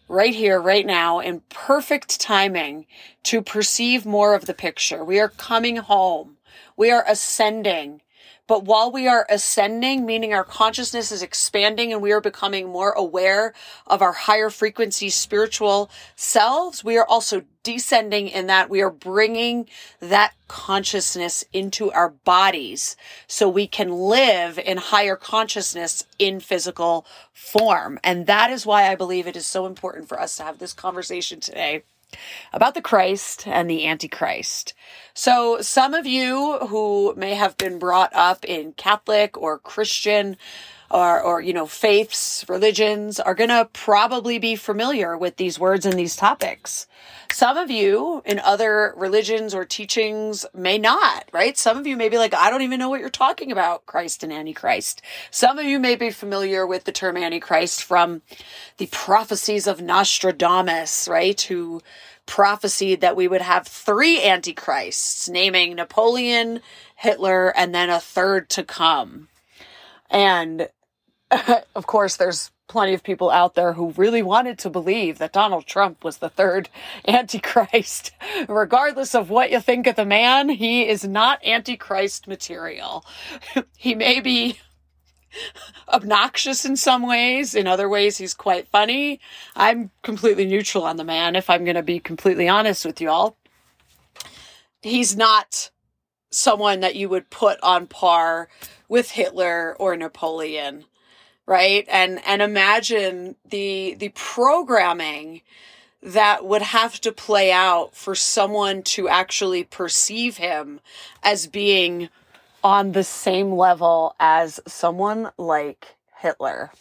right 0.08 0.34
here, 0.34 0.60
right 0.60 0.84
now, 0.84 1.20
in 1.20 1.40
perfect 1.48 2.20
timing 2.20 2.86
to 3.24 3.40
perceive 3.40 4.04
more 4.04 4.34
of 4.34 4.46
the 4.46 4.54
picture. 4.54 5.04
We 5.04 5.18
are 5.20 5.28
coming 5.28 5.76
home. 5.76 6.36
We 6.76 6.90
are 6.90 7.04
ascending. 7.08 8.02
But 8.46 8.64
while 8.64 8.90
we 8.90 9.06
are 9.06 9.26
ascending, 9.30 10.04
meaning 10.04 10.34
our 10.34 10.44
consciousness 10.44 11.12
is 11.12 11.22
expanding 11.22 11.92
and 11.92 12.02
we 12.02 12.12
are 12.12 12.20
becoming 12.20 12.68
more 12.68 12.90
aware 12.92 13.54
of 13.86 14.02
our 14.02 14.12
higher 14.12 14.50
frequency 14.50 15.10
spiritual 15.10 15.90
selves, 16.16 16.82
we 16.82 16.98
are 16.98 17.06
also 17.06 17.42
descending 17.62 18.26
in 18.28 18.48
that 18.48 18.68
we 18.68 18.82
are 18.82 18.90
bringing 18.90 19.68
that 20.00 20.34
consciousness 20.48 21.44
into 21.52 21.92
our 21.92 22.10
bodies 22.10 22.96
so 23.28 23.48
we 23.48 23.68
can 23.68 23.90
live 23.90 24.58
in 24.58 24.76
higher 24.76 25.16
consciousness 25.16 26.04
in 26.18 26.40
physical 26.40 27.06
form. 27.32 28.00
And 28.02 28.26
that 28.26 28.50
is 28.50 28.66
why 28.66 28.90
I 28.90 28.96
believe 28.96 29.28
it 29.28 29.36
is 29.36 29.46
so 29.46 29.66
important 29.66 30.08
for 30.08 30.20
us 30.20 30.36
to 30.36 30.42
have 30.42 30.58
this 30.58 30.72
conversation 30.72 31.38
today 31.38 31.84
about 32.52 32.74
the 32.74 32.82
Christ 32.82 33.46
and 33.46 33.68
the 33.68 33.86
Antichrist. 33.86 34.74
So, 35.14 35.60
some 35.60 35.94
of 35.94 36.06
you 36.06 36.58
who 36.68 37.14
may 37.16 37.34
have 37.34 37.56
been 37.56 37.78
brought 37.78 38.14
up 38.14 38.44
in 38.44 38.72
Catholic 38.72 39.36
or 39.36 39.58
Christian 39.58 40.36
or, 40.92 41.20
or 41.22 41.40
you 41.40 41.54
know, 41.54 41.66
faiths, 41.66 42.44
religions 42.48 43.18
are 43.18 43.34
going 43.34 43.48
to 43.48 43.68
probably 43.72 44.38
be 44.38 44.54
familiar 44.54 45.16
with 45.16 45.36
these 45.36 45.58
words 45.58 45.86
and 45.86 45.98
these 45.98 46.14
topics. 46.14 46.86
Some 47.32 47.56
of 47.56 47.70
you 47.70 48.22
in 48.26 48.38
other 48.38 48.92
religions 48.96 49.54
or 49.54 49.64
teachings 49.64 50.44
may 50.52 50.76
not, 50.76 51.24
right? 51.32 51.56
Some 51.56 51.78
of 51.78 51.86
you 51.86 51.96
may 51.96 52.10
be 52.10 52.18
like, 52.18 52.34
I 52.34 52.50
don't 52.50 52.60
even 52.60 52.78
know 52.78 52.90
what 52.90 53.00
you're 53.00 53.08
talking 53.08 53.50
about, 53.50 53.86
Christ 53.86 54.22
and 54.22 54.32
Antichrist. 54.32 55.00
Some 55.30 55.58
of 55.58 55.64
you 55.64 55.78
may 55.78 55.96
be 55.96 56.10
familiar 56.10 56.66
with 56.66 56.84
the 56.84 56.92
term 56.92 57.16
Antichrist 57.16 57.82
from 57.82 58.20
the 58.76 58.86
prophecies 58.88 59.66
of 59.66 59.80
Nostradamus, 59.80 61.08
right? 61.08 61.40
Who 61.40 61.80
prophesied 62.26 63.00
that 63.00 63.16
we 63.16 63.28
would 63.28 63.40
have 63.40 63.66
three 63.66 64.22
Antichrists, 64.22 65.28
naming 65.28 65.74
Napoleon, 65.74 66.60
Hitler, 66.96 67.48
and 67.56 67.74
then 67.74 67.88
a 67.88 67.98
third 67.98 68.50
to 68.50 68.62
come. 68.62 69.28
And 70.10 70.68
of 71.74 71.86
course, 71.86 72.16
there's 72.16 72.50
plenty 72.68 72.94
of 72.94 73.02
people 73.02 73.30
out 73.30 73.54
there 73.54 73.74
who 73.74 73.90
really 73.92 74.22
wanted 74.22 74.58
to 74.58 74.70
believe 74.70 75.18
that 75.18 75.32
Donald 75.32 75.66
Trump 75.66 76.04
was 76.04 76.18
the 76.18 76.28
third 76.28 76.68
Antichrist. 77.08 78.12
Regardless 78.48 79.14
of 79.14 79.30
what 79.30 79.50
you 79.50 79.60
think 79.60 79.86
of 79.86 79.96
the 79.96 80.04
man, 80.04 80.48
he 80.48 80.88
is 80.88 81.04
not 81.04 81.44
Antichrist 81.44 82.26
material. 82.26 83.04
he 83.76 83.94
may 83.94 84.20
be 84.20 84.58
obnoxious 85.88 86.64
in 86.64 86.76
some 86.76 87.06
ways. 87.06 87.54
In 87.54 87.66
other 87.66 87.88
ways, 87.88 88.18
he's 88.18 88.34
quite 88.34 88.68
funny. 88.68 89.20
I'm 89.56 89.90
completely 90.02 90.44
neutral 90.44 90.84
on 90.84 90.96
the 90.96 91.04
man, 91.04 91.36
if 91.36 91.48
I'm 91.48 91.64
going 91.64 91.76
to 91.76 91.82
be 91.82 92.00
completely 92.00 92.48
honest 92.48 92.84
with 92.84 93.00
y'all. 93.00 93.36
He's 94.82 95.16
not 95.16 95.70
someone 96.30 96.80
that 96.80 96.96
you 96.96 97.08
would 97.08 97.30
put 97.30 97.58
on 97.62 97.86
par 97.86 98.48
with 98.88 99.12
Hitler 99.12 99.76
or 99.78 99.96
Napoleon 99.96 100.84
right? 101.46 101.86
And 101.88 102.20
and 102.26 102.42
imagine 102.42 103.36
the 103.48 103.94
the 103.94 104.10
programming 104.10 105.42
that 106.02 106.44
would 106.44 106.62
have 106.62 107.00
to 107.00 107.12
play 107.12 107.52
out 107.52 107.94
for 107.94 108.14
someone 108.14 108.82
to 108.82 109.08
actually 109.08 109.62
perceive 109.62 110.36
him 110.38 110.80
as 111.22 111.46
being 111.46 112.08
on 112.64 112.92
the 112.92 113.04
same 113.04 113.52
level 113.52 114.14
as 114.18 114.60
someone 114.66 115.30
like 115.38 115.94
Hitler. 116.18 116.72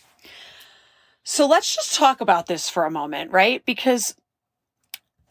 So 1.24 1.48
let's 1.48 1.75
just 1.75 1.96
talk 1.96 2.20
about 2.20 2.48
this 2.48 2.68
for 2.68 2.86
a 2.86 2.91
moment, 2.91 3.32
right? 3.32 3.63
Because 3.65 4.15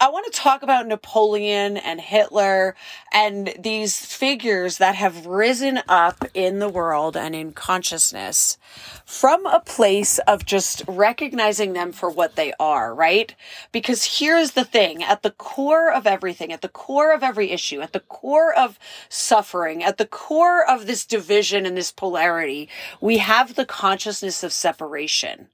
I 0.01 0.09
want 0.09 0.25
to 0.25 0.39
talk 0.39 0.63
about 0.63 0.87
Napoleon 0.87 1.77
and 1.77 2.01
Hitler 2.01 2.73
and 3.13 3.53
these 3.59 4.03
figures 4.03 4.79
that 4.79 4.95
have 4.95 5.27
risen 5.27 5.79
up 5.87 6.25
in 6.33 6.57
the 6.57 6.69
world 6.69 7.15
and 7.15 7.35
in 7.35 7.51
consciousness 7.53 8.57
from 9.05 9.45
a 9.45 9.59
place 9.59 10.17
of 10.25 10.43
just 10.43 10.81
recognizing 10.87 11.73
them 11.73 11.91
for 11.91 12.09
what 12.09 12.35
they 12.35 12.51
are, 12.59 12.95
right? 12.95 13.35
Because 13.71 14.17
here's 14.17 14.53
the 14.53 14.65
thing 14.65 15.03
at 15.03 15.21
the 15.21 15.29
core 15.29 15.91
of 15.91 16.07
everything, 16.07 16.51
at 16.51 16.61
the 16.61 16.67
core 16.67 17.13
of 17.13 17.21
every 17.21 17.51
issue, 17.51 17.81
at 17.81 17.93
the 17.93 17.99
core 17.99 18.51
of 18.51 18.79
suffering, 19.07 19.83
at 19.83 19.99
the 19.99 20.07
core 20.07 20.67
of 20.67 20.87
this 20.87 21.05
division 21.05 21.63
and 21.63 21.77
this 21.77 21.91
polarity, 21.91 22.67
we 23.01 23.19
have 23.19 23.53
the 23.53 23.65
consciousness 23.65 24.43
of 24.43 24.51
separation. 24.51 25.49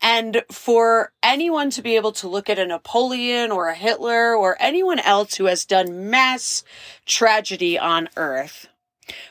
And 0.00 0.42
for 0.50 1.12
anyone 1.22 1.70
to 1.70 1.82
be 1.82 1.96
able 1.96 2.12
to 2.12 2.28
look 2.28 2.48
at 2.48 2.58
a 2.58 2.66
Napoleon 2.66 3.50
or 3.50 3.68
a 3.68 3.74
Hitler 3.74 4.34
or 4.34 4.56
anyone 4.60 5.00
else 5.00 5.34
who 5.34 5.46
has 5.46 5.64
done 5.64 6.10
mass 6.10 6.62
tragedy 7.04 7.78
on 7.78 8.08
earth, 8.16 8.68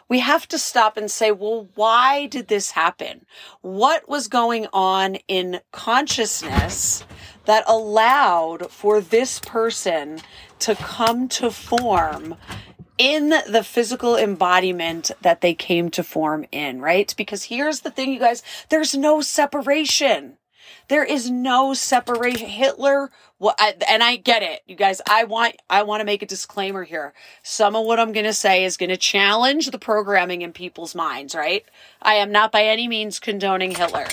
we 0.10 0.20
have 0.20 0.48
to 0.48 0.58
stop 0.58 0.98
and 0.98 1.10
say, 1.10 1.32
well, 1.32 1.70
why 1.76 2.28
did 2.28 2.48
this 2.48 2.72
happen? 2.72 3.26
What 3.62 4.10
was 4.10 4.28
going 4.28 4.68
on 4.74 5.16
in 5.28 5.62
consciousness 5.72 7.06
that 7.46 7.64
allowed 7.68 8.72
for 8.72 9.00
this 9.02 9.40
person 9.40 10.20
to 10.60 10.76
come 10.76 11.28
to 11.30 11.52
form 11.52 12.36
in 12.98 13.30
the 13.30 13.64
physical 13.64 14.16
embodiment 14.16 15.12
that 15.22 15.42
they 15.42 15.54
came 15.54 15.90
to 15.92 16.04
form 16.04 16.46
in, 16.52 16.82
right? 16.82 17.14
Because 17.18 17.46
here's 17.46 17.82
the 17.82 17.92
thing, 17.92 18.12
you 18.12 18.20
guys, 18.20 18.44
there's 18.70 18.96
no 18.96 19.22
separation. 19.22 20.38
There 20.90 21.04
is 21.04 21.30
no 21.30 21.74
separation. 21.74 22.48
Hitler, 22.48 23.12
well, 23.40 23.56
I, 23.60 23.76
and 23.90 24.02
I 24.02 24.16
get 24.16 24.42
it, 24.42 24.62
you 24.68 24.76
guys. 24.76 25.02
I 25.08 25.26
want, 25.26 25.58
I 25.70 25.84
want 25.84 26.02
to 26.02 26.06
make 26.06 26.22
a 26.22 26.26
disclaimer 26.26 26.84
here. 26.84 27.14
Some 27.44 27.76
of 27.76 27.86
what 27.86 28.00
I'm 28.00 28.14
going 28.14 28.26
to 28.26 28.34
say 28.34 28.64
is 28.64 28.78
going 28.78 28.90
to 28.90 28.98
challenge 28.98 29.70
the 29.70 29.80
programming 29.80 30.42
in 30.42 30.54
people's 30.54 30.96
minds, 30.96 31.36
right? 31.36 31.66
I 32.02 32.16
am 32.16 32.32
not 32.32 32.52
by 32.52 32.64
any 32.64 32.88
means 32.88 33.20
condoning 33.20 33.72
Hitler. 33.72 34.08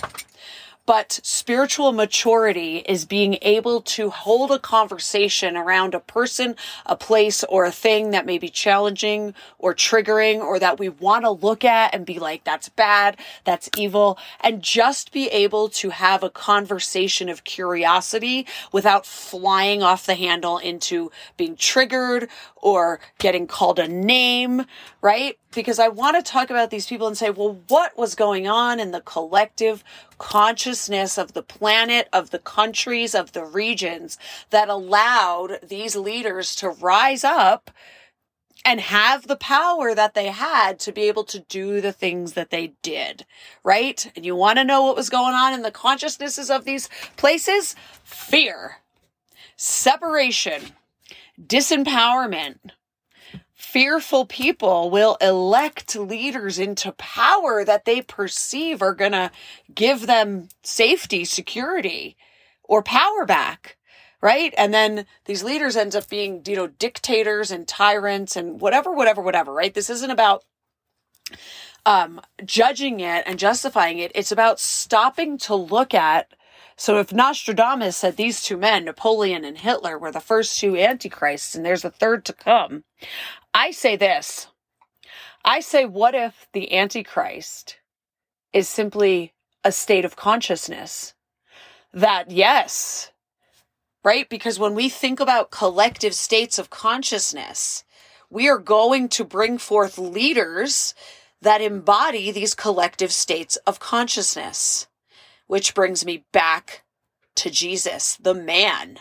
But 0.86 1.20
spiritual 1.22 1.92
maturity 1.92 2.78
is 2.78 3.06
being 3.06 3.38
able 3.40 3.80
to 3.82 4.10
hold 4.10 4.50
a 4.50 4.58
conversation 4.58 5.56
around 5.56 5.94
a 5.94 6.00
person, 6.00 6.56
a 6.84 6.94
place, 6.94 7.42
or 7.44 7.64
a 7.64 7.72
thing 7.72 8.10
that 8.10 8.26
may 8.26 8.36
be 8.36 8.50
challenging 8.50 9.34
or 9.58 9.74
triggering 9.74 10.40
or 10.40 10.58
that 10.58 10.78
we 10.78 10.90
want 10.90 11.24
to 11.24 11.30
look 11.30 11.64
at 11.64 11.94
and 11.94 12.04
be 12.04 12.18
like, 12.18 12.44
that's 12.44 12.68
bad, 12.68 13.16
that's 13.44 13.70
evil, 13.78 14.18
and 14.40 14.60
just 14.62 15.10
be 15.10 15.28
able 15.28 15.68
to 15.70 15.90
have 15.90 16.22
a 16.22 16.30
conversation 16.30 17.28
of 17.30 17.44
curiosity 17.44 18.46
without 18.70 19.06
flying 19.06 19.82
off 19.82 20.04
the 20.04 20.14
handle 20.14 20.58
into 20.58 21.10
being 21.36 21.56
triggered 21.56 22.28
or 22.56 23.00
getting 23.18 23.46
called 23.46 23.78
a 23.78 23.88
name, 23.88 24.64
right? 25.00 25.38
Because 25.54 25.78
I 25.78 25.88
want 25.88 26.16
to 26.16 26.22
talk 26.22 26.50
about 26.50 26.70
these 26.70 26.86
people 26.86 27.06
and 27.06 27.16
say, 27.16 27.30
well, 27.30 27.60
what 27.68 27.96
was 27.96 28.14
going 28.14 28.48
on 28.48 28.80
in 28.80 28.90
the 28.90 29.00
collective 29.00 29.84
consciousness 30.18 31.16
of 31.16 31.32
the 31.32 31.42
planet, 31.42 32.08
of 32.12 32.30
the 32.30 32.38
countries, 32.38 33.14
of 33.14 33.32
the 33.32 33.44
regions 33.44 34.18
that 34.50 34.68
allowed 34.68 35.58
these 35.62 35.94
leaders 35.94 36.56
to 36.56 36.70
rise 36.70 37.24
up 37.24 37.70
and 38.64 38.80
have 38.80 39.26
the 39.26 39.36
power 39.36 39.94
that 39.94 40.14
they 40.14 40.28
had 40.28 40.78
to 40.80 40.92
be 40.92 41.02
able 41.02 41.24
to 41.24 41.40
do 41.40 41.80
the 41.80 41.92
things 41.92 42.32
that 42.32 42.50
they 42.50 42.72
did, 42.82 43.26
right? 43.62 44.10
And 44.16 44.24
you 44.24 44.34
want 44.34 44.58
to 44.58 44.64
know 44.64 44.82
what 44.82 44.96
was 44.96 45.10
going 45.10 45.34
on 45.34 45.52
in 45.52 45.62
the 45.62 45.70
consciousnesses 45.70 46.50
of 46.50 46.64
these 46.64 46.88
places? 47.16 47.76
Fear, 48.02 48.78
separation, 49.56 50.62
disempowerment. 51.40 52.58
Fearful 53.74 54.26
people 54.26 54.88
will 54.88 55.16
elect 55.20 55.96
leaders 55.96 56.60
into 56.60 56.92
power 56.92 57.64
that 57.64 57.86
they 57.86 58.00
perceive 58.00 58.80
are 58.80 58.94
going 58.94 59.10
to 59.10 59.32
give 59.74 60.06
them 60.06 60.48
safety, 60.62 61.24
security, 61.24 62.16
or 62.62 62.84
power 62.84 63.26
back. 63.26 63.76
Right. 64.20 64.54
And 64.56 64.72
then 64.72 65.06
these 65.24 65.42
leaders 65.42 65.74
end 65.74 65.96
up 65.96 66.08
being, 66.08 66.44
you 66.46 66.54
know, 66.54 66.68
dictators 66.68 67.50
and 67.50 67.66
tyrants 67.66 68.36
and 68.36 68.60
whatever, 68.60 68.92
whatever, 68.92 69.20
whatever. 69.20 69.52
Right. 69.52 69.74
This 69.74 69.90
isn't 69.90 70.08
about 70.08 70.44
um, 71.84 72.20
judging 72.44 73.00
it 73.00 73.24
and 73.26 73.40
justifying 73.40 73.98
it. 73.98 74.12
It's 74.14 74.30
about 74.30 74.60
stopping 74.60 75.36
to 75.38 75.56
look 75.56 75.94
at 75.94 76.32
so 76.76 76.98
if 76.98 77.12
Nostradamus 77.12 77.96
said 77.96 78.16
these 78.16 78.42
two 78.42 78.56
men, 78.56 78.84
Napoleon 78.84 79.44
and 79.44 79.58
Hitler, 79.58 79.98
were 79.98 80.12
the 80.12 80.20
first 80.20 80.58
two 80.58 80.76
antichrists 80.76 81.54
and 81.54 81.64
there's 81.64 81.84
a 81.84 81.90
third 81.90 82.24
to 82.26 82.32
come, 82.32 82.84
I 83.52 83.70
say 83.70 83.96
this. 83.96 84.48
I 85.44 85.60
say, 85.60 85.84
what 85.84 86.14
if 86.14 86.48
the 86.52 86.74
antichrist 86.76 87.76
is 88.52 88.68
simply 88.68 89.34
a 89.62 89.70
state 89.70 90.04
of 90.04 90.16
consciousness? 90.16 91.14
That 91.92 92.30
yes, 92.30 93.12
right? 94.02 94.28
Because 94.28 94.58
when 94.58 94.74
we 94.74 94.88
think 94.88 95.20
about 95.20 95.50
collective 95.50 96.14
states 96.14 96.58
of 96.58 96.70
consciousness, 96.70 97.84
we 98.30 98.48
are 98.48 98.58
going 98.58 99.08
to 99.10 99.24
bring 99.24 99.58
forth 99.58 99.96
leaders 99.96 100.94
that 101.40 101.60
embody 101.60 102.32
these 102.32 102.54
collective 102.54 103.12
states 103.12 103.56
of 103.66 103.78
consciousness. 103.78 104.88
Which 105.46 105.74
brings 105.74 106.04
me 106.04 106.24
back 106.32 106.84
to 107.36 107.50
Jesus, 107.50 108.16
the 108.16 108.34
man 108.34 108.98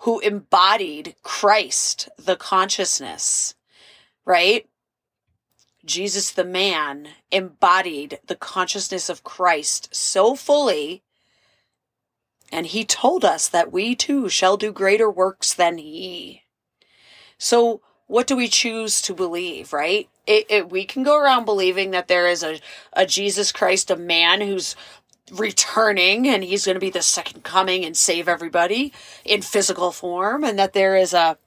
who 0.00 0.20
embodied 0.20 1.16
Christ, 1.22 2.08
the 2.18 2.36
consciousness, 2.36 3.54
right? 4.24 4.68
Jesus, 5.84 6.30
the 6.30 6.44
man, 6.44 7.08
embodied 7.30 8.20
the 8.26 8.36
consciousness 8.36 9.08
of 9.08 9.24
Christ 9.24 9.94
so 9.94 10.34
fully. 10.36 11.02
And 12.52 12.66
he 12.66 12.84
told 12.84 13.24
us 13.24 13.48
that 13.48 13.72
we 13.72 13.94
too 13.94 14.28
shall 14.28 14.56
do 14.56 14.72
greater 14.72 15.10
works 15.10 15.52
than 15.54 15.78
he. 15.78 16.42
So, 17.38 17.80
what 18.06 18.26
do 18.26 18.36
we 18.36 18.48
choose 18.48 19.02
to 19.02 19.14
believe, 19.14 19.72
right? 19.72 20.08
It, 20.26 20.46
it, 20.48 20.70
we 20.70 20.84
can 20.84 21.02
go 21.02 21.16
around 21.16 21.44
believing 21.44 21.90
that 21.90 22.08
there 22.08 22.26
is 22.26 22.42
a, 22.42 22.58
a 22.94 23.04
Jesus 23.04 23.52
Christ, 23.52 23.90
a 23.90 23.96
man 23.96 24.40
who's 24.40 24.76
returning 25.32 26.28
and 26.28 26.44
he's 26.44 26.64
going 26.64 26.74
to 26.74 26.80
be 26.80 26.90
the 26.90 27.02
second 27.02 27.44
coming 27.44 27.84
and 27.84 27.96
save 27.96 28.28
everybody 28.28 28.92
in 29.24 29.42
physical 29.42 29.92
form 29.92 30.44
and 30.44 30.58
that 30.58 30.72
there 30.72 30.96
is 30.96 31.12
a 31.12 31.38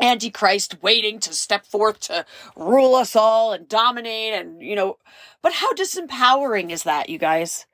antichrist 0.00 0.80
waiting 0.80 1.18
to 1.18 1.32
step 1.32 1.66
forth 1.66 1.98
to 1.98 2.24
rule 2.54 2.94
us 2.94 3.16
all 3.16 3.52
and 3.52 3.68
dominate 3.68 4.32
and 4.32 4.62
you 4.62 4.76
know 4.76 4.96
but 5.42 5.54
how 5.54 5.72
disempowering 5.72 6.70
is 6.70 6.82
that 6.82 7.08
you 7.08 7.18
guys? 7.18 7.66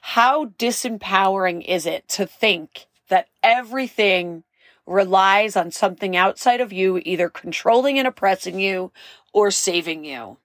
How 0.00 0.46
disempowering 0.46 1.64
is 1.66 1.86
it 1.86 2.08
to 2.08 2.26
think 2.26 2.86
that 3.08 3.28
everything 3.42 4.44
relies 4.86 5.56
on 5.56 5.70
something 5.70 6.16
outside 6.16 6.60
of 6.60 6.72
you 6.72 7.00
either 7.04 7.28
controlling 7.28 7.98
and 7.98 8.08
oppressing 8.08 8.58
you 8.58 8.90
or 9.32 9.50
saving 9.50 10.04
you 10.04 10.38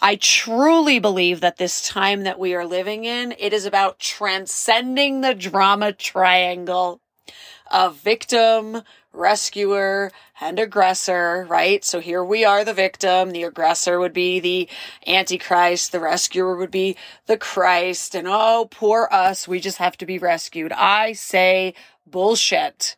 I 0.00 0.16
truly 0.16 1.00
believe 1.00 1.40
that 1.40 1.56
this 1.56 1.86
time 1.86 2.22
that 2.22 2.38
we 2.38 2.54
are 2.54 2.64
living 2.64 3.04
in, 3.04 3.34
it 3.38 3.52
is 3.52 3.64
about 3.64 3.98
transcending 3.98 5.20
the 5.20 5.34
drama 5.34 5.92
triangle 5.92 7.00
of 7.70 7.96
victim, 7.96 8.82
rescuer, 9.12 10.12
and 10.40 10.58
aggressor, 10.60 11.44
right? 11.48 11.84
So 11.84 12.00
here 12.00 12.22
we 12.22 12.44
are, 12.44 12.64
the 12.64 12.72
victim. 12.72 13.32
The 13.32 13.42
aggressor 13.42 13.98
would 13.98 14.12
be 14.12 14.38
the 14.38 14.68
Antichrist. 15.06 15.90
The 15.90 16.00
rescuer 16.00 16.56
would 16.56 16.70
be 16.70 16.96
the 17.26 17.36
Christ. 17.36 18.14
And 18.14 18.28
oh, 18.28 18.68
poor 18.70 19.08
us. 19.10 19.48
We 19.48 19.58
just 19.58 19.78
have 19.78 19.96
to 19.98 20.06
be 20.06 20.18
rescued. 20.18 20.72
I 20.72 21.12
say 21.12 21.74
bullshit. 22.06 22.96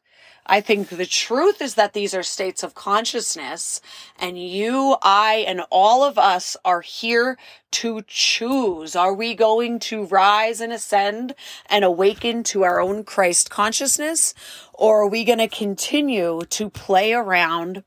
I 0.50 0.60
think 0.60 0.88
the 0.88 1.06
truth 1.06 1.62
is 1.62 1.76
that 1.76 1.92
these 1.92 2.12
are 2.12 2.24
states 2.24 2.64
of 2.64 2.74
consciousness 2.74 3.80
and 4.18 4.36
you, 4.36 4.96
I, 5.00 5.44
and 5.46 5.62
all 5.70 6.02
of 6.02 6.18
us 6.18 6.56
are 6.64 6.80
here 6.80 7.38
to 7.70 8.02
choose. 8.08 8.96
Are 8.96 9.14
we 9.14 9.36
going 9.36 9.78
to 9.78 10.06
rise 10.06 10.60
and 10.60 10.72
ascend 10.72 11.36
and 11.66 11.84
awaken 11.84 12.42
to 12.42 12.64
our 12.64 12.80
own 12.80 13.04
Christ 13.04 13.48
consciousness? 13.48 14.34
Or 14.74 15.02
are 15.02 15.08
we 15.08 15.22
going 15.24 15.38
to 15.38 15.46
continue 15.46 16.42
to 16.50 16.68
play 16.68 17.12
around 17.12 17.84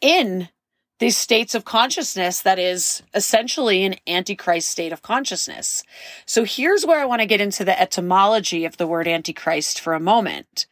in 0.00 0.48
these 1.00 1.18
states 1.18 1.54
of 1.54 1.66
consciousness 1.66 2.40
that 2.40 2.58
is 2.58 3.02
essentially 3.12 3.84
an 3.84 3.96
antichrist 4.06 4.68
state 4.68 4.92
of 4.92 5.02
consciousness. 5.02 5.82
So 6.24 6.44
here's 6.44 6.86
where 6.86 6.98
I 6.98 7.04
want 7.04 7.20
to 7.20 7.26
get 7.26 7.42
into 7.42 7.66
the 7.66 7.78
etymology 7.78 8.64
of 8.64 8.78
the 8.78 8.86
word 8.86 9.06
antichrist 9.06 9.78
for 9.78 9.92
a 9.92 10.00
moment. 10.00 10.66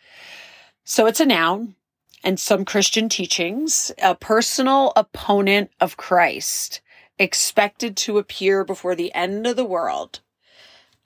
So 0.84 1.06
it's 1.06 1.20
a 1.20 1.26
noun 1.26 1.76
and 2.22 2.38
some 2.38 2.64
Christian 2.66 3.08
teachings, 3.08 3.90
a 4.02 4.14
personal 4.14 4.92
opponent 4.96 5.70
of 5.80 5.96
Christ 5.96 6.82
expected 7.18 7.96
to 7.98 8.18
appear 8.18 8.64
before 8.64 8.94
the 8.94 9.12
end 9.14 9.46
of 9.46 9.56
the 9.56 9.64
world, 9.64 10.20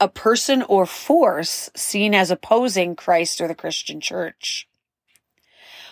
a 0.00 0.08
person 0.08 0.62
or 0.62 0.84
force 0.84 1.70
seen 1.76 2.14
as 2.14 2.30
opposing 2.30 2.96
Christ 2.96 3.40
or 3.40 3.46
the 3.46 3.54
Christian 3.54 4.00
church. 4.00 4.66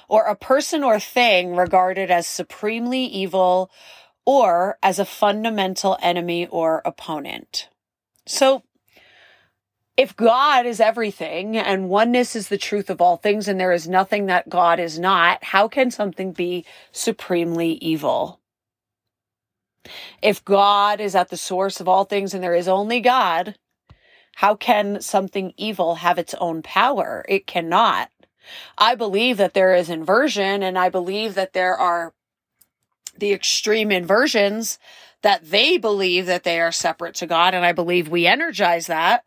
or 0.09 0.25
a 0.25 0.37
person 0.37 0.85
or 0.85 1.01
thing 1.01 1.57
regarded 1.57 2.11
as 2.11 2.27
supremely 2.27 3.05
evil 3.05 3.71
or 4.25 4.79
as 4.83 4.99
a 4.99 5.05
fundamental 5.05 5.99
enemy 6.01 6.47
or 6.47 6.83
opponent. 6.85 7.69
So, 8.25 8.63
if 9.97 10.15
God 10.15 10.67
is 10.67 10.79
everything 10.79 11.57
and 11.57 11.89
oneness 11.89 12.37
is 12.37 12.49
the 12.49 12.59
truth 12.59 12.91
of 12.91 13.01
all 13.01 13.17
things 13.17 13.49
and 13.49 13.59
there 13.59 13.73
is 13.73 13.89
nothing 13.89 14.27
that 14.27 14.49
God 14.49 14.79
is 14.79 14.99
not, 14.99 15.43
how 15.43 15.69
can 15.69 15.91
something 15.91 16.33
be 16.33 16.67
supremely 16.93 17.73
evil? 17.75 18.41
If 20.21 20.45
God 20.45 21.01
is 21.01 21.15
at 21.15 21.31
the 21.31 21.37
source 21.37 21.81
of 21.81 21.89
all 21.89 22.05
things 22.05 22.35
and 22.35 22.43
there 22.43 22.55
is 22.55 22.69
only 22.69 23.01
God, 23.01 23.57
how 24.37 24.55
can 24.55 25.01
something 25.01 25.55
evil 25.57 25.97
have 25.97 26.19
its 26.19 26.35
own 26.35 26.63
power? 26.63 27.25
It 27.29 27.47
cannot. 27.47 28.11
I 28.77 28.95
believe 28.95 29.39
that 29.39 29.55
there 29.55 29.75
is 29.75 29.89
inversion 29.89 30.63
and 30.63 30.79
I 30.79 30.91
believe 30.91 31.35
that 31.35 31.55
there 31.55 31.75
are 31.75 32.13
the 33.17 33.33
extreme 33.33 33.91
inversions 33.91 34.79
that 35.23 35.49
they 35.51 35.79
believe 35.79 36.27
that 36.27 36.45
they 36.45 36.61
are 36.61 36.71
separate 36.71 37.15
to 37.17 37.27
God. 37.27 37.55
And 37.55 37.65
I 37.65 37.73
believe 37.73 38.09
we 38.09 38.27
energize 38.27 38.89
that. 38.89 39.25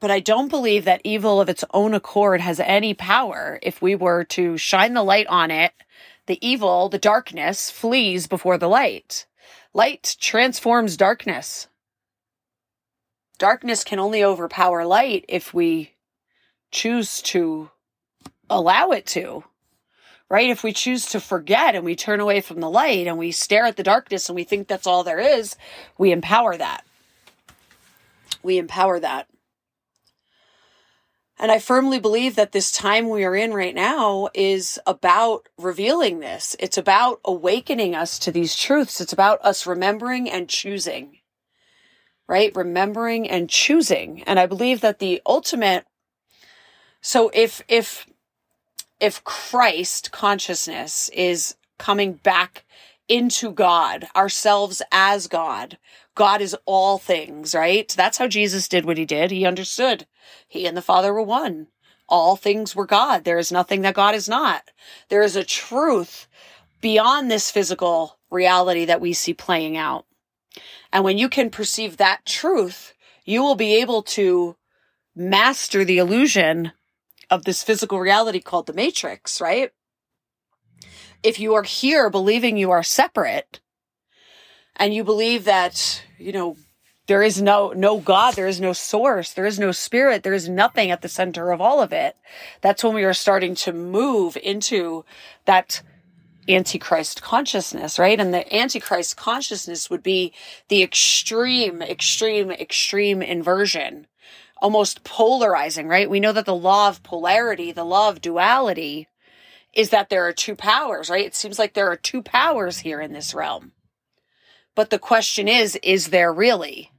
But 0.00 0.10
I 0.10 0.20
don't 0.20 0.48
believe 0.48 0.84
that 0.86 1.02
evil 1.04 1.40
of 1.40 1.48
its 1.48 1.64
own 1.72 1.94
accord 1.94 2.40
has 2.40 2.58
any 2.58 2.94
power. 2.94 3.58
If 3.62 3.82
we 3.82 3.94
were 3.94 4.24
to 4.24 4.56
shine 4.56 4.94
the 4.94 5.02
light 5.02 5.26
on 5.26 5.50
it, 5.50 5.72
the 6.26 6.44
evil, 6.46 6.88
the 6.88 6.98
darkness 6.98 7.70
flees 7.70 8.26
before 8.26 8.56
the 8.58 8.68
light. 8.68 9.26
Light 9.74 10.16
transforms 10.18 10.96
darkness 10.96 11.68
darkness 13.40 13.82
can 13.82 13.98
only 13.98 14.22
overpower 14.22 14.84
light 14.84 15.24
if 15.26 15.52
we 15.52 15.94
choose 16.70 17.20
to 17.22 17.70
allow 18.48 18.90
it 18.90 19.06
to. 19.06 19.42
Right? 20.28 20.50
If 20.50 20.62
we 20.62 20.72
choose 20.72 21.06
to 21.06 21.18
forget 21.18 21.74
and 21.74 21.84
we 21.84 21.96
turn 21.96 22.20
away 22.20 22.40
from 22.40 22.60
the 22.60 22.70
light 22.70 23.08
and 23.08 23.18
we 23.18 23.32
stare 23.32 23.64
at 23.64 23.76
the 23.76 23.82
darkness 23.82 24.28
and 24.28 24.36
we 24.36 24.44
think 24.44 24.68
that's 24.68 24.86
all 24.86 25.02
there 25.02 25.18
is, 25.18 25.56
we 25.98 26.12
empower 26.12 26.56
that. 26.56 26.84
We 28.40 28.58
empower 28.58 29.00
that. 29.00 29.26
And 31.40 31.50
I 31.50 31.58
firmly 31.58 31.98
believe 31.98 32.36
that 32.36 32.52
this 32.52 32.70
time 32.70 33.08
we 33.08 33.24
are 33.24 33.34
in 33.34 33.52
right 33.52 33.74
now 33.74 34.28
is 34.34 34.78
about 34.86 35.48
revealing 35.58 36.20
this. 36.20 36.54
It's 36.60 36.78
about 36.78 37.20
awakening 37.24 37.96
us 37.96 38.18
to 38.20 38.30
these 38.30 38.54
truths. 38.54 39.00
It's 39.00 39.12
about 39.12 39.40
us 39.42 39.66
remembering 39.66 40.30
and 40.30 40.48
choosing 40.48 41.20
right? 42.30 42.54
Remembering 42.54 43.28
and 43.28 43.50
choosing. 43.50 44.22
And 44.22 44.38
I 44.38 44.46
believe 44.46 44.82
that 44.82 45.00
the 45.00 45.20
ultimate, 45.26 45.84
so 47.00 47.28
if, 47.34 47.60
if, 47.66 48.06
if 49.00 49.24
Christ 49.24 50.12
consciousness 50.12 51.08
is 51.08 51.56
coming 51.76 52.12
back 52.12 52.64
into 53.08 53.50
God, 53.50 54.06
ourselves 54.14 54.80
as 54.92 55.26
God, 55.26 55.76
God 56.20 56.42
is 56.42 56.54
all 56.66 56.98
things, 56.98 57.54
right? 57.54 57.88
That's 57.96 58.18
how 58.18 58.26
Jesus 58.26 58.68
did 58.68 58.84
what 58.84 58.98
he 58.98 59.06
did. 59.06 59.30
He 59.30 59.46
understood 59.46 60.06
he 60.46 60.66
and 60.66 60.76
the 60.76 60.82
Father 60.82 61.14
were 61.14 61.22
one. 61.22 61.68
All 62.10 62.36
things 62.36 62.76
were 62.76 62.84
God. 62.84 63.24
There 63.24 63.38
is 63.38 63.50
nothing 63.50 63.80
that 63.80 63.94
God 63.94 64.14
is 64.14 64.28
not. 64.28 64.64
There 65.08 65.22
is 65.22 65.34
a 65.34 65.44
truth 65.44 66.28
beyond 66.82 67.30
this 67.30 67.50
physical 67.50 68.18
reality 68.30 68.84
that 68.84 69.00
we 69.00 69.14
see 69.14 69.32
playing 69.32 69.78
out. 69.78 70.04
And 70.92 71.04
when 71.04 71.16
you 71.16 71.30
can 71.30 71.48
perceive 71.48 71.96
that 71.96 72.26
truth, 72.26 72.92
you 73.24 73.40
will 73.40 73.54
be 73.54 73.76
able 73.76 74.02
to 74.02 74.56
master 75.16 75.86
the 75.86 75.96
illusion 75.96 76.72
of 77.30 77.44
this 77.44 77.62
physical 77.62 77.98
reality 77.98 78.40
called 78.40 78.66
the 78.66 78.74
matrix, 78.74 79.40
right? 79.40 79.70
If 81.22 81.40
you 81.40 81.54
are 81.54 81.62
here 81.62 82.10
believing 82.10 82.58
you 82.58 82.70
are 82.70 82.82
separate 82.82 83.60
and 84.80 84.92
you 84.92 85.04
believe 85.04 85.44
that, 85.44 86.02
you 86.18 86.32
know, 86.32 86.56
there 87.06 87.22
is 87.22 87.42
no 87.42 87.72
no 87.72 87.98
god 87.98 88.34
there 88.34 88.46
is 88.46 88.60
no 88.60 88.72
source 88.72 89.32
there 89.32 89.46
is 89.46 89.58
no 89.58 89.72
spirit 89.72 90.22
there 90.22 90.32
is 90.34 90.48
nothing 90.48 90.92
at 90.92 91.02
the 91.02 91.08
center 91.08 91.50
of 91.50 91.60
all 91.60 91.82
of 91.82 91.92
it 91.92 92.14
that's 92.60 92.84
when 92.84 92.94
we 92.94 93.02
are 93.02 93.12
starting 93.12 93.52
to 93.52 93.72
move 93.72 94.36
into 94.44 95.04
that 95.44 95.82
antichrist 96.48 97.22
consciousness, 97.22 97.98
right? 97.98 98.18
And 98.18 98.32
the 98.32 98.54
antichrist 98.54 99.16
consciousness 99.16 99.90
would 99.90 100.02
be 100.02 100.32
the 100.68 100.82
extreme, 100.82 101.82
extreme, 101.82 102.50
extreme 102.50 103.22
inversion, 103.22 104.06
almost 104.60 105.04
polarizing, 105.04 105.88
right? 105.88 106.10
We 106.10 106.20
know 106.20 106.32
that 106.32 106.46
the 106.46 106.54
law 106.54 106.88
of 106.88 107.02
polarity, 107.02 107.72
the 107.72 107.84
law 107.84 108.08
of 108.08 108.20
duality 108.20 109.08
is 109.72 109.90
that 109.90 110.08
there 110.08 110.26
are 110.26 110.32
two 110.32 110.56
powers, 110.56 111.08
right? 111.08 111.26
It 111.26 111.34
seems 111.34 111.58
like 111.58 111.74
there 111.74 111.90
are 111.90 111.96
two 111.96 112.22
powers 112.22 112.80
here 112.80 113.00
in 113.00 113.12
this 113.12 113.34
realm. 113.34 113.72
But 114.74 114.90
the 114.90 114.98
question 114.98 115.48
is, 115.48 115.78
is 115.82 116.08
there 116.08 116.32
really? 116.32 116.90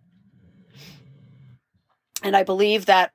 And 2.24 2.36
I 2.36 2.44
believe 2.44 2.86
that 2.86 3.14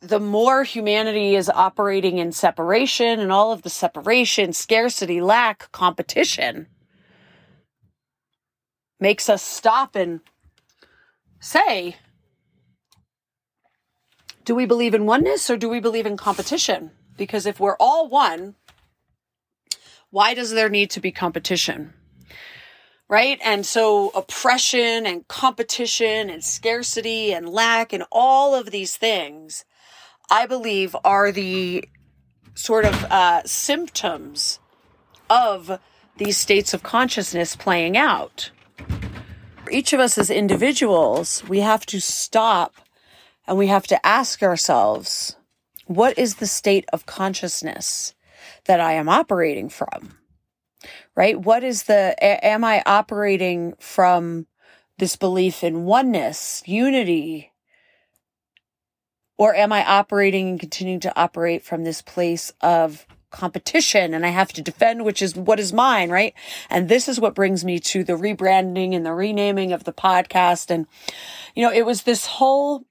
the 0.00 0.20
more 0.20 0.62
humanity 0.62 1.34
is 1.34 1.48
operating 1.48 2.18
in 2.18 2.32
separation 2.32 3.18
and 3.18 3.32
all 3.32 3.52
of 3.52 3.62
the 3.62 3.70
separation, 3.70 4.52
scarcity, 4.52 5.20
lack, 5.20 5.70
competition 5.72 6.68
makes 9.00 9.28
us 9.28 9.42
stop 9.42 9.96
and 9.96 10.20
say, 11.40 11.96
do 14.44 14.54
we 14.54 14.66
believe 14.66 14.94
in 14.94 15.06
oneness 15.06 15.50
or 15.50 15.56
do 15.56 15.68
we 15.68 15.80
believe 15.80 16.06
in 16.06 16.16
competition? 16.16 16.90
Because 17.16 17.46
if 17.46 17.60
we're 17.60 17.76
all 17.78 18.08
one, 18.08 18.54
why 20.10 20.34
does 20.34 20.52
there 20.52 20.68
need 20.68 20.90
to 20.90 21.00
be 21.00 21.12
competition? 21.12 21.92
Right? 23.08 23.38
And 23.42 23.64
so 23.64 24.10
oppression 24.10 25.06
and 25.06 25.26
competition 25.28 26.28
and 26.28 26.44
scarcity 26.44 27.32
and 27.32 27.48
lack 27.48 27.92
and 27.92 28.04
all 28.12 28.54
of 28.54 28.70
these 28.70 28.96
things 28.96 29.64
I 30.30 30.44
believe 30.44 30.94
are 31.04 31.32
the 31.32 31.88
sort 32.54 32.84
of 32.84 33.04
uh, 33.04 33.42
symptoms 33.44 34.58
of 35.30 35.80
these 36.18 36.36
states 36.36 36.74
of 36.74 36.82
consciousness 36.82 37.56
playing 37.56 37.96
out. 37.96 38.50
For 39.64 39.70
each 39.70 39.92
of 39.92 40.00
us 40.00 40.18
as 40.18 40.30
individuals, 40.30 41.42
we 41.48 41.60
have 41.60 41.86
to 41.86 42.00
stop 42.00 42.74
and 43.46 43.56
we 43.56 43.68
have 43.68 43.86
to 43.86 44.06
ask 44.06 44.42
ourselves, 44.42 45.36
what 45.86 46.18
is 46.18 46.36
the 46.36 46.46
state 46.46 46.84
of 46.92 47.06
consciousness 47.06 48.14
that 48.66 48.80
I 48.80 48.92
am 48.92 49.08
operating 49.08 49.70
from? 49.70 50.17
Right? 51.18 51.36
What 51.36 51.64
is 51.64 51.82
the, 51.82 52.14
am 52.24 52.62
I 52.62 52.80
operating 52.86 53.74
from 53.80 54.46
this 54.98 55.16
belief 55.16 55.64
in 55.64 55.84
oneness, 55.84 56.62
unity, 56.64 57.50
or 59.36 59.52
am 59.52 59.72
I 59.72 59.84
operating 59.84 60.50
and 60.50 60.60
continuing 60.60 61.00
to 61.00 61.20
operate 61.20 61.64
from 61.64 61.82
this 61.82 62.02
place 62.02 62.52
of 62.60 63.04
competition 63.30 64.14
and 64.14 64.24
I 64.24 64.28
have 64.28 64.52
to 64.52 64.62
defend, 64.62 65.04
which 65.04 65.20
is 65.20 65.34
what 65.34 65.58
is 65.58 65.72
mine, 65.72 66.08
right? 66.08 66.34
And 66.70 66.88
this 66.88 67.08
is 67.08 67.18
what 67.18 67.34
brings 67.34 67.64
me 67.64 67.80
to 67.80 68.04
the 68.04 68.12
rebranding 68.12 68.94
and 68.94 69.04
the 69.04 69.12
renaming 69.12 69.72
of 69.72 69.82
the 69.82 69.92
podcast. 69.92 70.70
And, 70.70 70.86
you 71.56 71.64
know, 71.64 71.72
it 71.72 71.84
was 71.84 72.04
this 72.04 72.26
whole 72.26 72.84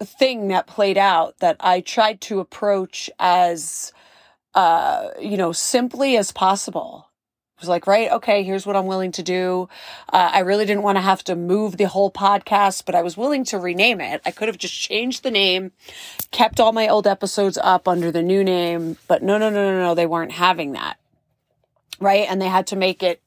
thing 0.00 0.46
that 0.46 0.68
played 0.68 0.96
out 0.96 1.40
that 1.40 1.56
I 1.58 1.80
tried 1.80 2.20
to 2.20 2.38
approach 2.38 3.10
as, 3.18 3.92
uh, 4.54 5.08
you 5.20 5.36
know, 5.36 5.50
simply 5.50 6.16
as 6.16 6.30
possible 6.30 7.07
was 7.60 7.68
like, 7.68 7.86
right, 7.86 8.10
okay, 8.12 8.42
here's 8.42 8.66
what 8.66 8.76
I'm 8.76 8.86
willing 8.86 9.12
to 9.12 9.22
do. 9.22 9.68
Uh, 10.12 10.30
I 10.32 10.40
really 10.40 10.64
didn't 10.64 10.82
want 10.82 10.96
to 10.96 11.02
have 11.02 11.24
to 11.24 11.34
move 11.34 11.76
the 11.76 11.88
whole 11.88 12.10
podcast, 12.10 12.84
but 12.84 12.94
I 12.94 13.02
was 13.02 13.16
willing 13.16 13.44
to 13.46 13.58
rename 13.58 14.00
it. 14.00 14.20
I 14.24 14.30
could 14.30 14.48
have 14.48 14.58
just 14.58 14.74
changed 14.74 15.22
the 15.22 15.30
name, 15.30 15.72
kept 16.30 16.60
all 16.60 16.72
my 16.72 16.88
old 16.88 17.06
episodes 17.06 17.58
up 17.58 17.88
under 17.88 18.12
the 18.12 18.22
new 18.22 18.44
name, 18.44 18.96
but 19.08 19.22
no, 19.22 19.38
no, 19.38 19.50
no, 19.50 19.70
no, 19.70 19.78
no, 19.80 19.94
they 19.94 20.06
weren't 20.06 20.32
having 20.32 20.72
that. 20.72 20.98
Right. 22.00 22.26
And 22.28 22.40
they 22.40 22.48
had 22.48 22.68
to 22.68 22.76
make 22.76 23.02
it 23.02 23.20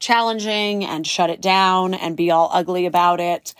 challenging 0.00 0.84
and 0.84 1.06
shut 1.06 1.30
it 1.30 1.40
down 1.40 1.94
and 1.94 2.16
be 2.16 2.30
all 2.30 2.50
ugly 2.52 2.86
about 2.86 3.20
it 3.20 3.54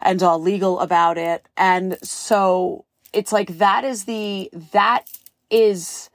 and 0.00 0.22
all 0.22 0.38
legal 0.38 0.78
about 0.80 1.16
it. 1.16 1.46
And 1.56 1.96
so 2.02 2.84
it's 3.12 3.32
like 3.32 3.58
that 3.58 3.84
is 3.84 4.04
the, 4.04 4.50
that 4.72 5.06
is, 5.50 6.10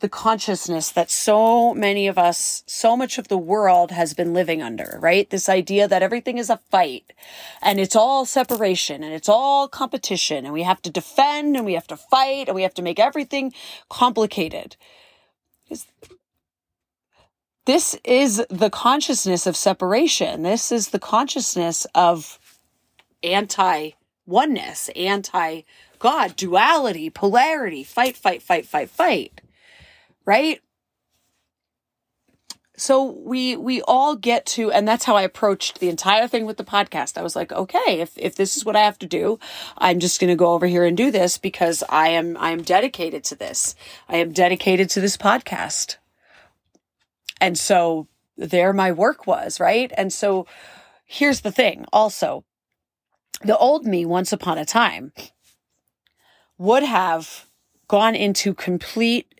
the 0.00 0.08
consciousness 0.08 0.90
that 0.90 1.10
so 1.10 1.72
many 1.72 2.06
of 2.06 2.18
us, 2.18 2.62
so 2.66 2.96
much 2.96 3.16
of 3.16 3.28
the 3.28 3.38
world 3.38 3.90
has 3.90 4.12
been 4.12 4.34
living 4.34 4.62
under, 4.62 4.98
right? 5.00 5.28
This 5.30 5.48
idea 5.48 5.88
that 5.88 6.02
everything 6.02 6.36
is 6.36 6.50
a 6.50 6.60
fight 6.70 7.12
and 7.62 7.80
it's 7.80 7.96
all 7.96 8.26
separation 8.26 9.02
and 9.02 9.14
it's 9.14 9.28
all 9.28 9.68
competition 9.68 10.44
and 10.44 10.52
we 10.52 10.64
have 10.64 10.82
to 10.82 10.90
defend 10.90 11.56
and 11.56 11.64
we 11.64 11.72
have 11.72 11.86
to 11.86 11.96
fight 11.96 12.48
and 12.48 12.54
we 12.54 12.62
have 12.62 12.74
to 12.74 12.82
make 12.82 12.98
everything 12.98 13.54
complicated. 13.88 14.76
This 17.64 17.98
is 18.04 18.44
the 18.50 18.70
consciousness 18.70 19.46
of 19.46 19.56
separation. 19.56 20.42
This 20.42 20.70
is 20.70 20.90
the 20.90 21.00
consciousness 21.00 21.86
of 21.94 22.38
anti 23.22 23.92
oneness, 24.26 24.90
anti 24.94 25.62
God, 25.98 26.36
duality, 26.36 27.08
polarity, 27.08 27.82
fight, 27.82 28.16
fight, 28.16 28.42
fight, 28.42 28.66
fight, 28.66 28.90
fight 28.90 29.40
right? 30.26 30.60
so 32.76 33.04
we 33.04 33.56
we 33.56 33.80
all 33.82 34.14
get 34.14 34.44
to 34.44 34.70
and 34.70 34.86
that's 34.86 35.04
how 35.04 35.16
i 35.16 35.22
approached 35.22 35.80
the 35.80 35.88
entire 35.88 36.28
thing 36.28 36.44
with 36.44 36.56
the 36.56 36.64
podcast. 36.64 37.16
I 37.16 37.22
was 37.22 37.34
like 37.34 37.52
okay 37.52 38.00
if 38.00 38.16
if 38.16 38.36
this 38.36 38.56
is 38.56 38.64
what 38.64 38.76
i 38.76 38.80
have 38.80 38.98
to 38.98 39.06
do 39.06 39.38
i'm 39.78 39.98
just 39.98 40.20
going 40.20 40.28
to 40.28 40.36
go 40.36 40.52
over 40.52 40.66
here 40.66 40.84
and 40.84 40.96
do 40.96 41.10
this 41.10 41.38
because 41.38 41.82
i 41.88 42.08
am 42.08 42.36
i 42.38 42.50
am 42.50 42.62
dedicated 42.62 43.24
to 43.24 43.34
this. 43.34 43.74
I 44.08 44.16
am 44.16 44.32
dedicated 44.32 44.90
to 44.90 45.00
this 45.00 45.16
podcast. 45.16 45.96
And 47.40 47.58
so 47.58 48.08
there 48.36 48.72
my 48.72 48.92
work 48.92 49.26
was 49.26 49.58
right? 49.58 49.90
And 49.96 50.12
so 50.12 50.46
here's 51.04 51.40
the 51.40 51.52
thing 51.52 51.86
also. 51.92 52.44
The 53.42 53.56
old 53.56 53.86
me 53.86 54.06
once 54.06 54.32
upon 54.32 54.58
a 54.58 54.64
time 54.64 55.12
would 56.58 56.82
have 56.82 57.46
gone 57.86 58.14
into 58.14 58.54
complete 58.54 59.35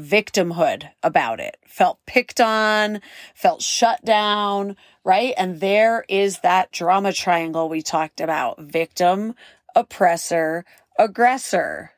victimhood 0.00 0.88
about 1.02 1.40
it, 1.40 1.56
felt 1.66 1.98
picked 2.06 2.40
on, 2.40 3.00
felt 3.34 3.62
shut 3.62 4.04
down, 4.04 4.76
right? 5.04 5.34
And 5.36 5.60
there 5.60 6.04
is 6.08 6.40
that 6.40 6.72
drama 6.72 7.12
triangle 7.12 7.68
we 7.68 7.82
talked 7.82 8.20
about 8.20 8.60
victim, 8.60 9.34
oppressor, 9.74 10.64
aggressor, 10.98 11.92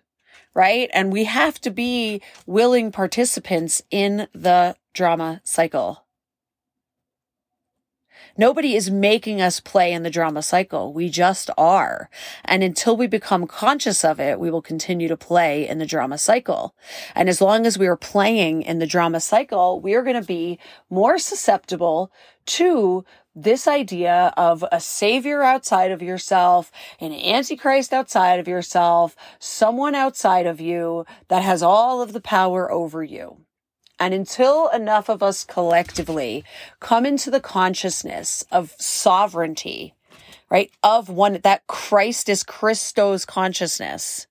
right? 0.55 0.91
And 0.93 1.12
we 1.12 1.25
have 1.25 1.61
to 1.62 1.71
be 1.71 2.21
willing 2.47 2.93
participants 2.93 3.83
in 3.91 4.29
the 4.33 4.77
drama 4.93 5.41
cycle. 5.45 6.02
Nobody 8.37 8.75
is 8.75 8.90
making 8.90 9.40
us 9.40 9.61
play 9.61 9.92
in 9.92 10.03
the 10.03 10.11
drama 10.11 10.42
cycle. 10.42 10.92
We 10.92 11.09
just 11.11 11.51
are. 11.59 12.09
And 12.45 12.62
until 12.62 12.97
we 12.97 13.07
become 13.07 13.47
conscious 13.47 14.05
of 14.05 14.18
it, 14.18 14.40
we 14.40 14.51
will 14.51 14.62
continue 14.62 15.09
to 15.09 15.16
play 15.16 15.68
in 15.68 15.79
the 15.79 15.87
drama 15.87 16.18
cycle. 16.18 16.75
And 17.14 17.29
as 17.29 17.40
long 17.40 17.66
as 17.66 17.79
we 17.79 17.87
are 17.87 17.97
playing 17.97 18.62
in 18.62 18.79
the 18.79 18.87
drama 18.87 19.21
cycle, 19.21 19.81
we 19.81 19.95
are 19.95 20.03
going 20.03 20.21
to 20.21 20.27
be 20.27 20.59
more 20.88 21.18
susceptible 21.18 22.11
to 22.47 23.05
this 23.35 23.66
idea 23.66 24.33
of 24.37 24.64
a 24.71 24.81
savior 24.81 25.42
outside 25.42 25.90
of 25.90 26.03
yourself, 26.03 26.71
an 27.01 27.12
antichrist 27.12 27.92
outside 27.92 28.38
of 28.38 28.49
yourself, 28.49 29.16
someone 29.38 29.95
outside 29.95 30.47
of 30.47 30.61
you 30.61 31.07
that 31.29 31.42
has 31.42 31.62
all 31.62 32.03
of 32.03 32.12
the 32.12 32.21
power 32.21 32.71
over 32.71 33.03
you. 33.03 33.38
And 34.03 34.12
until 34.15 34.67
enough 34.71 35.09
of 35.09 35.23
us 35.23 35.45
collectively 35.45 36.45
come 36.81 37.07
into 37.07 37.31
the 37.31 37.38
consciousness 37.38 38.45
of 38.51 38.75
sovereignty, 38.77 39.95
right? 40.51 40.73
Of 40.83 41.09
one, 41.09 41.38
that 41.45 41.69
Christ 41.69 42.29
is 42.29 42.43
Christos 42.43 43.25
consciousness 43.25 44.27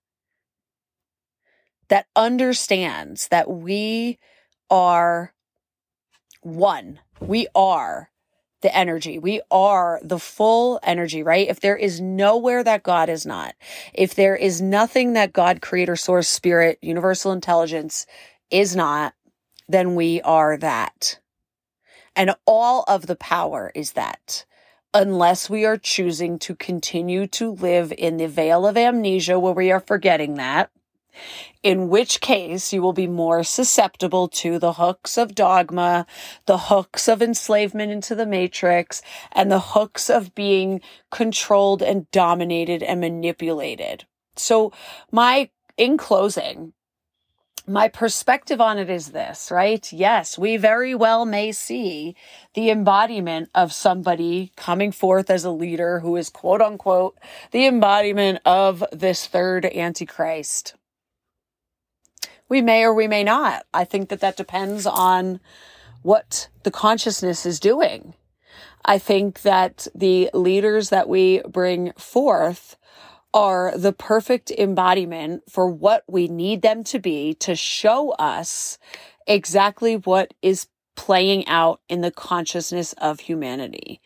that 1.88 2.04
understands 2.14 3.28
that 3.28 3.50
we 3.50 4.18
are 4.68 5.32
one. 6.42 7.00
We 7.22 7.46
are 7.54 8.10
the 8.60 8.76
energy. 8.76 9.18
We 9.18 9.40
are 9.50 10.00
the 10.02 10.18
full 10.18 10.80
energy, 10.82 11.22
right? 11.22 11.48
If 11.48 11.60
there 11.60 11.78
is 11.78 11.98
nowhere 11.98 12.62
that 12.62 12.82
God 12.82 13.08
is 13.08 13.24
not, 13.24 13.54
if 13.94 14.14
there 14.14 14.36
is 14.36 14.60
nothing 14.60 15.14
that 15.14 15.32
God, 15.32 15.62
creator, 15.62 15.96
source, 15.96 16.28
spirit, 16.28 16.78
universal 16.82 17.32
intelligence 17.32 18.04
is 18.50 18.76
not, 18.76 19.14
then 19.72 19.94
we 19.94 20.20
are 20.22 20.56
that. 20.58 21.18
And 22.14 22.34
all 22.46 22.84
of 22.86 23.06
the 23.06 23.16
power 23.16 23.72
is 23.74 23.92
that. 23.92 24.44
Unless 24.94 25.48
we 25.48 25.64
are 25.64 25.78
choosing 25.78 26.38
to 26.40 26.54
continue 26.54 27.26
to 27.28 27.52
live 27.52 27.92
in 27.96 28.18
the 28.18 28.28
veil 28.28 28.66
of 28.66 28.76
amnesia 28.76 29.38
where 29.38 29.54
we 29.54 29.72
are 29.72 29.80
forgetting 29.80 30.34
that, 30.34 30.70
in 31.62 31.88
which 31.88 32.20
case 32.20 32.72
you 32.72 32.82
will 32.82 32.92
be 32.92 33.06
more 33.06 33.42
susceptible 33.42 34.28
to 34.28 34.58
the 34.58 34.74
hooks 34.74 35.16
of 35.16 35.34
dogma, 35.34 36.06
the 36.46 36.58
hooks 36.58 37.08
of 37.08 37.22
enslavement 37.22 37.92
into 37.92 38.14
the 38.14 38.26
matrix, 38.26 39.00
and 39.32 39.50
the 39.50 39.60
hooks 39.60 40.10
of 40.10 40.34
being 40.34 40.80
controlled 41.10 41.82
and 41.82 42.10
dominated 42.10 42.82
and 42.82 43.00
manipulated. 43.00 44.04
So 44.36 44.72
my, 45.10 45.50
in 45.76 45.96
closing, 45.96 46.72
my 47.66 47.88
perspective 47.88 48.60
on 48.60 48.78
it 48.78 48.90
is 48.90 49.08
this, 49.08 49.50
right? 49.50 49.92
Yes, 49.92 50.36
we 50.36 50.56
very 50.56 50.94
well 50.94 51.24
may 51.24 51.52
see 51.52 52.16
the 52.54 52.70
embodiment 52.70 53.50
of 53.54 53.72
somebody 53.72 54.52
coming 54.56 54.90
forth 54.92 55.30
as 55.30 55.44
a 55.44 55.50
leader 55.50 56.00
who 56.00 56.16
is 56.16 56.28
quote 56.28 56.60
unquote 56.60 57.16
the 57.52 57.66
embodiment 57.66 58.40
of 58.44 58.84
this 58.92 59.26
third 59.26 59.64
antichrist. 59.64 60.74
We 62.48 62.60
may 62.60 62.84
or 62.84 62.92
we 62.92 63.08
may 63.08 63.24
not. 63.24 63.64
I 63.72 63.84
think 63.84 64.08
that 64.08 64.20
that 64.20 64.36
depends 64.36 64.86
on 64.86 65.40
what 66.02 66.48
the 66.64 66.70
consciousness 66.70 67.46
is 67.46 67.60
doing. 67.60 68.14
I 68.84 68.98
think 68.98 69.42
that 69.42 69.86
the 69.94 70.30
leaders 70.34 70.90
that 70.90 71.08
we 71.08 71.40
bring 71.48 71.92
forth 71.92 72.76
are 73.34 73.76
the 73.76 73.92
perfect 73.92 74.50
embodiment 74.50 75.42
for 75.48 75.66
what 75.66 76.04
we 76.08 76.28
need 76.28 76.62
them 76.62 76.84
to 76.84 76.98
be 76.98 77.34
to 77.34 77.54
show 77.54 78.10
us 78.12 78.78
exactly 79.26 79.96
what 79.96 80.34
is 80.42 80.66
playing 80.94 81.46
out 81.48 81.80
in 81.88 82.02
the 82.02 82.10
consciousness 82.10 82.92
of 82.94 83.20
humanity. 83.20 84.00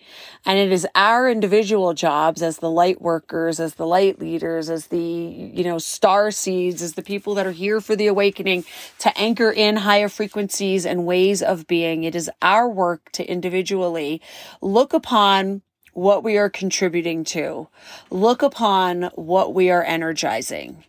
And 0.45 0.59
it 0.59 0.71
is 0.71 0.87
our 0.95 1.29
individual 1.29 1.95
jobs 1.95 2.43
as 2.43 2.59
the 2.59 2.71
light 2.71 3.03
workers, 3.03 3.59
as 3.59 3.75
the 3.75 3.87
light 3.87 4.21
leaders, 4.21 4.71
as 4.71 4.87
the, 4.87 4.99
you 4.99 5.65
know, 5.65 5.79
star 5.79 6.31
seeds, 6.31 6.83
as 6.83 6.95
the 6.95 7.03
people 7.03 7.35
that 7.35 7.47
are 7.47 7.53
here 7.53 7.81
for 7.81 7.97
the 7.97 8.07
awakening 8.07 8.65
to 9.01 9.19
anchor 9.19 9.51
in 9.51 9.77
higher 9.77 10.09
frequencies 10.09 10.87
and 10.87 11.07
ways 11.07 11.43
of 11.43 11.67
being. 11.67 12.05
It 12.05 12.15
is 12.15 12.31
our 12.41 12.69
work 12.69 13.11
to 13.13 13.29
individually 13.29 14.23
look 14.63 14.93
upon 14.93 15.63
what 15.97 16.23
we 16.23 16.37
are 16.37 16.51
contributing 16.51 17.25
to, 17.25 17.69
look 18.11 18.43
upon 18.43 19.05
what 19.15 19.55
we 19.55 19.71
are 19.71 19.83
energizing. 19.83 20.85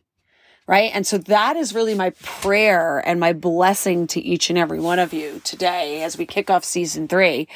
Right. 0.68 0.92
And 0.94 1.08
so 1.08 1.18
that 1.18 1.56
is 1.56 1.74
really 1.74 1.96
my 1.96 2.10
prayer 2.22 3.02
and 3.08 3.18
my 3.18 3.32
blessing 3.32 4.06
to 4.08 4.20
each 4.20 4.50
and 4.50 4.60
every 4.60 4.82
one 4.82 5.00
of 5.00 5.14
you 5.14 5.40
today 5.46 6.04
as 6.04 6.18
we 6.18 6.26
kick 6.26 6.50
off 6.50 6.66
season 6.66 7.08
three 7.08 7.48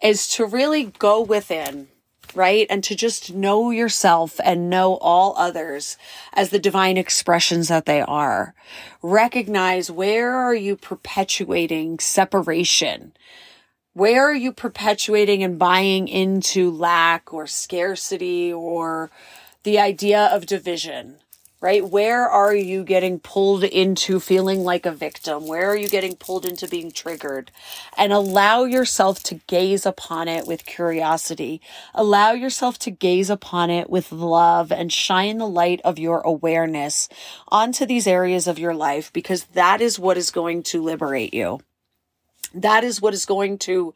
is 0.00 0.28
to 0.28 0.46
really 0.46 0.84
go 0.84 1.20
within 1.20 1.88
right? 2.34 2.68
And 2.70 2.84
to 2.84 2.94
just 2.94 3.34
know 3.34 3.70
yourself 3.70 4.38
and 4.44 4.70
know 4.70 4.98
all 4.98 5.34
others 5.36 5.96
as 6.32 6.50
the 6.50 6.60
divine 6.60 6.96
expressions 6.96 7.66
that 7.66 7.86
they 7.86 8.00
are. 8.02 8.54
Recognize 9.02 9.90
where 9.90 10.32
are 10.32 10.54
you 10.54 10.76
perpetuating 10.76 11.98
separation? 11.98 13.12
Where 13.92 14.30
are 14.30 14.34
you 14.34 14.52
perpetuating 14.52 15.42
and 15.42 15.58
buying 15.58 16.06
into 16.06 16.70
lack 16.70 17.34
or 17.34 17.48
scarcity 17.48 18.52
or 18.52 19.10
the 19.64 19.80
idea 19.80 20.26
of 20.26 20.46
division? 20.46 21.16
Right? 21.60 21.86
Where 21.86 22.26
are 22.26 22.54
you 22.54 22.84
getting 22.84 23.18
pulled 23.18 23.64
into 23.64 24.20
feeling 24.20 24.60
like 24.60 24.86
a 24.86 24.92
victim? 24.92 25.46
Where 25.46 25.68
are 25.70 25.76
you 25.76 25.88
getting 25.88 26.14
pulled 26.14 26.46
into 26.46 26.68
being 26.68 26.92
triggered? 26.92 27.50
And 27.98 28.12
allow 28.12 28.62
yourself 28.62 29.24
to 29.24 29.40
gaze 29.48 29.84
upon 29.84 30.28
it 30.28 30.46
with 30.46 30.64
curiosity. 30.64 31.60
Allow 31.92 32.30
yourself 32.30 32.78
to 32.78 32.92
gaze 32.92 33.28
upon 33.28 33.70
it 33.70 33.90
with 33.90 34.12
love 34.12 34.70
and 34.70 34.92
shine 34.92 35.38
the 35.38 35.48
light 35.48 35.80
of 35.84 35.98
your 35.98 36.20
awareness 36.20 37.08
onto 37.48 37.84
these 37.84 38.06
areas 38.06 38.46
of 38.46 38.58
your 38.58 38.72
life 38.72 39.12
because 39.12 39.44
that 39.46 39.80
is 39.80 39.98
what 39.98 40.16
is 40.16 40.30
going 40.30 40.62
to 40.62 40.80
liberate 40.80 41.34
you. 41.34 41.58
That 42.54 42.84
is 42.84 43.00
what 43.00 43.14
is 43.14 43.26
going 43.26 43.58
to 43.58 43.94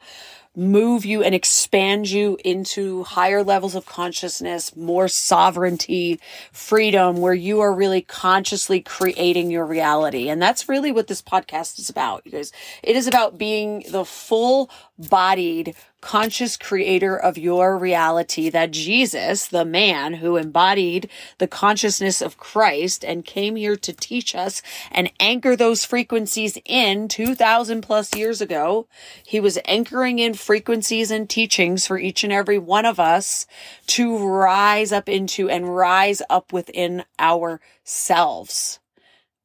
move 0.56 1.04
you 1.04 1.22
and 1.22 1.34
expand 1.34 2.08
you 2.08 2.38
into 2.44 3.02
higher 3.04 3.42
levels 3.42 3.74
of 3.74 3.86
consciousness, 3.86 4.76
more 4.76 5.08
sovereignty, 5.08 6.20
freedom, 6.52 7.16
where 7.20 7.34
you 7.34 7.60
are 7.60 7.74
really 7.74 8.00
consciously 8.00 8.80
creating 8.80 9.50
your 9.50 9.66
reality. 9.66 10.28
And 10.28 10.40
that's 10.40 10.68
really 10.68 10.92
what 10.92 11.08
this 11.08 11.22
podcast 11.22 11.78
is 11.78 11.90
about, 11.90 12.24
you 12.24 12.32
guys. 12.32 12.52
It 12.82 12.94
is 12.94 13.08
about 13.08 13.36
being 13.36 13.84
the 13.90 14.04
full 14.04 14.70
bodied 14.96 15.74
conscious 16.04 16.58
creator 16.58 17.16
of 17.16 17.38
your 17.38 17.78
reality 17.78 18.50
that 18.50 18.70
Jesus, 18.70 19.46
the 19.46 19.64
man 19.64 20.12
who 20.12 20.36
embodied 20.36 21.08
the 21.38 21.48
consciousness 21.48 22.20
of 22.20 22.36
Christ 22.36 23.06
and 23.06 23.24
came 23.24 23.56
here 23.56 23.74
to 23.76 23.92
teach 23.94 24.34
us 24.34 24.60
and 24.92 25.10
anchor 25.18 25.56
those 25.56 25.86
frequencies 25.86 26.58
in 26.66 27.08
2000 27.08 27.80
plus 27.80 28.14
years 28.14 28.42
ago, 28.42 28.86
he 29.26 29.40
was 29.40 29.58
anchoring 29.64 30.18
in 30.18 30.34
frequencies 30.34 31.10
and 31.10 31.28
teachings 31.28 31.86
for 31.86 31.96
each 31.96 32.22
and 32.22 32.34
every 32.34 32.58
one 32.58 32.84
of 32.84 33.00
us 33.00 33.46
to 33.86 34.18
rise 34.18 34.92
up 34.92 35.08
into 35.08 35.48
and 35.48 35.74
rise 35.74 36.20
up 36.28 36.52
within 36.52 37.04
ourselves. 37.18 38.78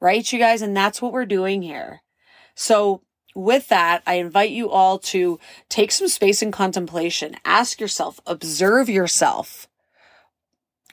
Right, 0.01 0.29
you 0.29 0.39
guys? 0.39 0.61
And 0.61 0.75
that's 0.75 1.01
what 1.01 1.13
we're 1.13 1.25
doing 1.25 1.61
here. 1.61 2.01
So 2.53 3.01
with 3.39 3.69
that, 3.69 4.03
I 4.05 4.15
invite 4.15 4.51
you 4.51 4.69
all 4.69 4.99
to 4.99 5.39
take 5.69 5.91
some 5.91 6.07
space 6.07 6.41
in 6.41 6.51
contemplation. 6.51 7.35
Ask 7.45 7.79
yourself, 7.81 8.19
observe 8.25 8.89
yourself. 8.89 9.67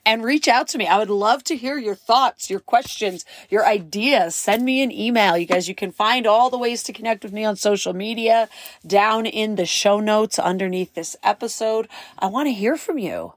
and 0.04 0.24
reach 0.24 0.46
out 0.46 0.68
to 0.68 0.78
me. 0.78 0.86
I 0.86 0.98
would 0.98 1.10
love 1.10 1.42
to 1.44 1.56
hear 1.56 1.78
your 1.78 1.96
thoughts, 1.96 2.48
your 2.48 2.60
questions, 2.60 3.24
your 3.50 3.66
ideas. 3.66 4.36
Send 4.36 4.64
me 4.64 4.82
an 4.82 4.92
email. 4.92 5.36
You 5.36 5.46
guys, 5.46 5.68
you 5.68 5.74
can 5.74 5.90
find 5.90 6.26
all 6.26 6.48
the 6.48 6.58
ways 6.58 6.84
to 6.84 6.92
connect 6.92 7.24
with 7.24 7.32
me 7.32 7.44
on 7.44 7.56
social 7.56 7.92
media 7.92 8.48
down 8.86 9.26
in 9.26 9.56
the 9.56 9.66
show 9.66 9.98
notes 10.00 10.38
underneath 10.38 10.94
this 10.94 11.16
episode. 11.24 11.88
I 12.18 12.26
want 12.28 12.46
to 12.46 12.52
hear 12.52 12.76
from 12.76 12.98
you 12.98 13.34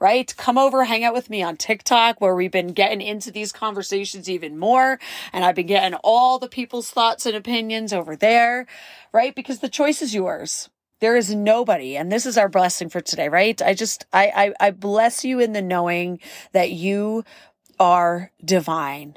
right? 0.00 0.34
Come 0.36 0.58
over, 0.58 0.84
hang 0.84 1.04
out 1.04 1.14
with 1.14 1.30
me 1.30 1.42
on 1.42 1.56
TikTok 1.56 2.20
where 2.20 2.34
we've 2.34 2.52
been 2.52 2.72
getting 2.72 3.00
into 3.00 3.30
these 3.30 3.52
conversations 3.52 4.28
even 4.28 4.58
more. 4.58 4.98
And 5.32 5.44
I've 5.44 5.56
been 5.56 5.66
getting 5.66 5.98
all 6.04 6.38
the 6.38 6.48
people's 6.48 6.90
thoughts 6.90 7.26
and 7.26 7.34
opinions 7.36 7.92
over 7.92 8.16
there, 8.16 8.66
right? 9.12 9.34
Because 9.34 9.58
the 9.58 9.68
choice 9.68 10.02
is 10.02 10.14
yours. 10.14 10.68
There 11.00 11.16
is 11.16 11.32
nobody, 11.32 11.96
and 11.96 12.10
this 12.10 12.26
is 12.26 12.36
our 12.36 12.48
blessing 12.48 12.88
for 12.88 13.00
today, 13.00 13.28
right? 13.28 13.60
I 13.62 13.72
just, 13.74 14.06
I, 14.12 14.52
I, 14.60 14.68
I 14.68 14.70
bless 14.72 15.24
you 15.24 15.38
in 15.38 15.52
the 15.52 15.62
knowing 15.62 16.18
that 16.52 16.72
you 16.72 17.24
are 17.78 18.32
divine 18.44 19.16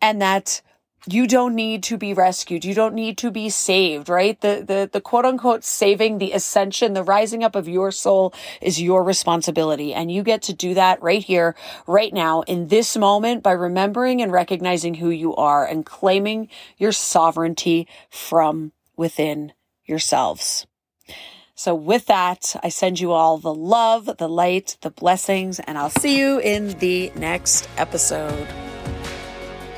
and 0.00 0.20
that 0.20 0.62
you 1.08 1.26
don't 1.26 1.54
need 1.54 1.82
to 1.84 1.98
be 1.98 2.14
rescued. 2.14 2.64
You 2.64 2.74
don't 2.74 2.94
need 2.94 3.18
to 3.18 3.30
be 3.30 3.50
saved, 3.50 4.08
right? 4.08 4.40
The, 4.40 4.64
the, 4.66 4.90
the 4.92 5.00
quote 5.00 5.24
unquote 5.24 5.64
saving, 5.64 6.18
the 6.18 6.32
ascension, 6.32 6.92
the 6.92 7.02
rising 7.02 7.42
up 7.42 7.56
of 7.56 7.68
your 7.68 7.90
soul 7.90 8.32
is 8.60 8.80
your 8.80 9.02
responsibility. 9.02 9.92
And 9.92 10.12
you 10.12 10.22
get 10.22 10.42
to 10.42 10.52
do 10.52 10.74
that 10.74 11.02
right 11.02 11.22
here, 11.22 11.56
right 11.86 12.12
now, 12.12 12.42
in 12.42 12.68
this 12.68 12.96
moment 12.96 13.42
by 13.42 13.52
remembering 13.52 14.22
and 14.22 14.30
recognizing 14.30 14.94
who 14.94 15.10
you 15.10 15.34
are 15.34 15.66
and 15.66 15.84
claiming 15.84 16.48
your 16.78 16.92
sovereignty 16.92 17.88
from 18.08 18.72
within 18.96 19.52
yourselves. 19.84 20.66
So, 21.54 21.74
with 21.74 22.06
that, 22.06 22.56
I 22.62 22.70
send 22.70 22.98
you 22.98 23.12
all 23.12 23.38
the 23.38 23.54
love, 23.54 24.16
the 24.18 24.28
light, 24.28 24.78
the 24.80 24.90
blessings, 24.90 25.60
and 25.60 25.78
I'll 25.78 25.90
see 25.90 26.18
you 26.18 26.38
in 26.38 26.78
the 26.78 27.12
next 27.14 27.68
episode. 27.76 28.48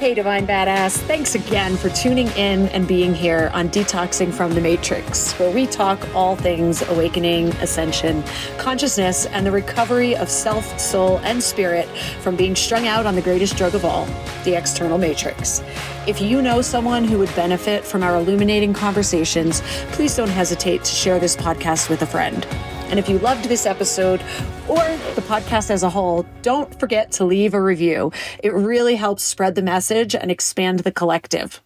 Hey, 0.04 0.12
Divine 0.12 0.46
Badass. 0.46 0.98
Thanks 0.98 1.34
again 1.34 1.78
for 1.78 1.88
tuning 1.88 2.28
in 2.32 2.68
and 2.68 2.86
being 2.86 3.14
here 3.14 3.50
on 3.54 3.70
Detoxing 3.70 4.34
from 4.34 4.52
the 4.52 4.60
Matrix, 4.60 5.32
where 5.38 5.50
we 5.50 5.66
talk 5.66 5.98
all 6.14 6.36
things 6.36 6.82
awakening, 6.88 7.48
ascension, 7.62 8.22
consciousness, 8.58 9.24
and 9.24 9.46
the 9.46 9.50
recovery 9.50 10.14
of 10.14 10.28
self, 10.28 10.78
soul, 10.78 11.20
and 11.20 11.42
spirit 11.42 11.88
from 12.20 12.36
being 12.36 12.54
strung 12.54 12.86
out 12.86 13.06
on 13.06 13.14
the 13.14 13.22
greatest 13.22 13.56
drug 13.56 13.74
of 13.74 13.82
all, 13.82 14.04
the 14.44 14.54
external 14.54 14.98
matrix. 14.98 15.62
If 16.06 16.20
you 16.20 16.42
know 16.42 16.60
someone 16.60 17.04
who 17.04 17.18
would 17.20 17.34
benefit 17.34 17.82
from 17.82 18.02
our 18.02 18.16
illuminating 18.16 18.74
conversations, 18.74 19.62
please 19.92 20.14
don't 20.14 20.28
hesitate 20.28 20.84
to 20.84 20.94
share 20.94 21.18
this 21.18 21.34
podcast 21.34 21.88
with 21.88 22.02
a 22.02 22.06
friend. 22.06 22.46
And 22.90 22.98
if 22.98 23.08
you 23.08 23.18
loved 23.18 23.46
this 23.46 23.66
episode 23.66 24.20
or 24.68 24.78
the 25.14 25.22
podcast 25.26 25.70
as 25.70 25.82
a 25.82 25.90
whole, 25.90 26.24
don't 26.42 26.78
forget 26.78 27.10
to 27.12 27.24
leave 27.24 27.54
a 27.54 27.60
review. 27.60 28.12
It 28.42 28.52
really 28.52 28.96
helps 28.96 29.22
spread 29.22 29.54
the 29.54 29.62
message 29.62 30.14
and 30.14 30.30
expand 30.30 30.80
the 30.80 30.92
collective. 30.92 31.60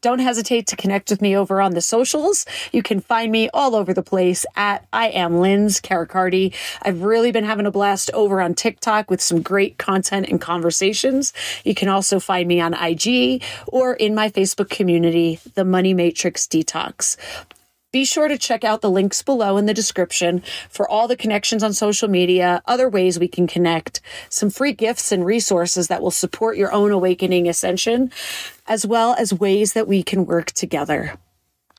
Don't 0.00 0.20
hesitate 0.20 0.66
to 0.68 0.76
connect 0.76 1.10
with 1.10 1.20
me 1.20 1.36
over 1.36 1.60
on 1.60 1.72
the 1.72 1.80
socials. 1.80 2.46
You 2.72 2.82
can 2.82 3.00
find 3.00 3.30
me 3.30 3.48
all 3.52 3.74
over 3.74 3.92
the 3.92 4.02
place 4.02 4.46
at 4.56 4.86
I 4.92 5.08
am 5.08 5.40
Linz 5.40 5.80
Carricarte. 5.80 6.54
I've 6.82 7.02
really 7.02 7.32
been 7.32 7.44
having 7.44 7.66
a 7.66 7.70
blast 7.70 8.10
over 8.14 8.40
on 8.40 8.54
TikTok 8.54 9.10
with 9.10 9.20
some 9.20 9.42
great 9.42 9.78
content 9.78 10.28
and 10.28 10.40
conversations. 10.40 11.32
You 11.64 11.74
can 11.74 11.88
also 11.88 12.20
find 12.20 12.48
me 12.48 12.60
on 12.60 12.74
IG 12.74 13.42
or 13.66 13.94
in 13.94 14.14
my 14.14 14.30
Facebook 14.30 14.70
community, 14.70 15.40
The 15.54 15.64
Money 15.64 15.94
Matrix 15.94 16.46
Detox. 16.46 17.16
Be 17.92 18.04
sure 18.04 18.28
to 18.28 18.38
check 18.38 18.62
out 18.62 18.82
the 18.82 18.90
links 18.90 19.20
below 19.20 19.56
in 19.56 19.66
the 19.66 19.74
description 19.74 20.44
for 20.68 20.88
all 20.88 21.08
the 21.08 21.16
connections 21.16 21.64
on 21.64 21.72
social 21.72 22.06
media, 22.06 22.62
other 22.66 22.88
ways 22.88 23.18
we 23.18 23.26
can 23.26 23.48
connect, 23.48 24.00
some 24.28 24.48
free 24.48 24.72
gifts 24.72 25.10
and 25.10 25.26
resources 25.26 25.88
that 25.88 26.00
will 26.00 26.12
support 26.12 26.56
your 26.56 26.72
own 26.72 26.92
awakening 26.92 27.48
ascension, 27.48 28.12
as 28.68 28.86
well 28.86 29.16
as 29.18 29.34
ways 29.34 29.72
that 29.72 29.88
we 29.88 30.04
can 30.04 30.24
work 30.24 30.52
together. 30.52 31.18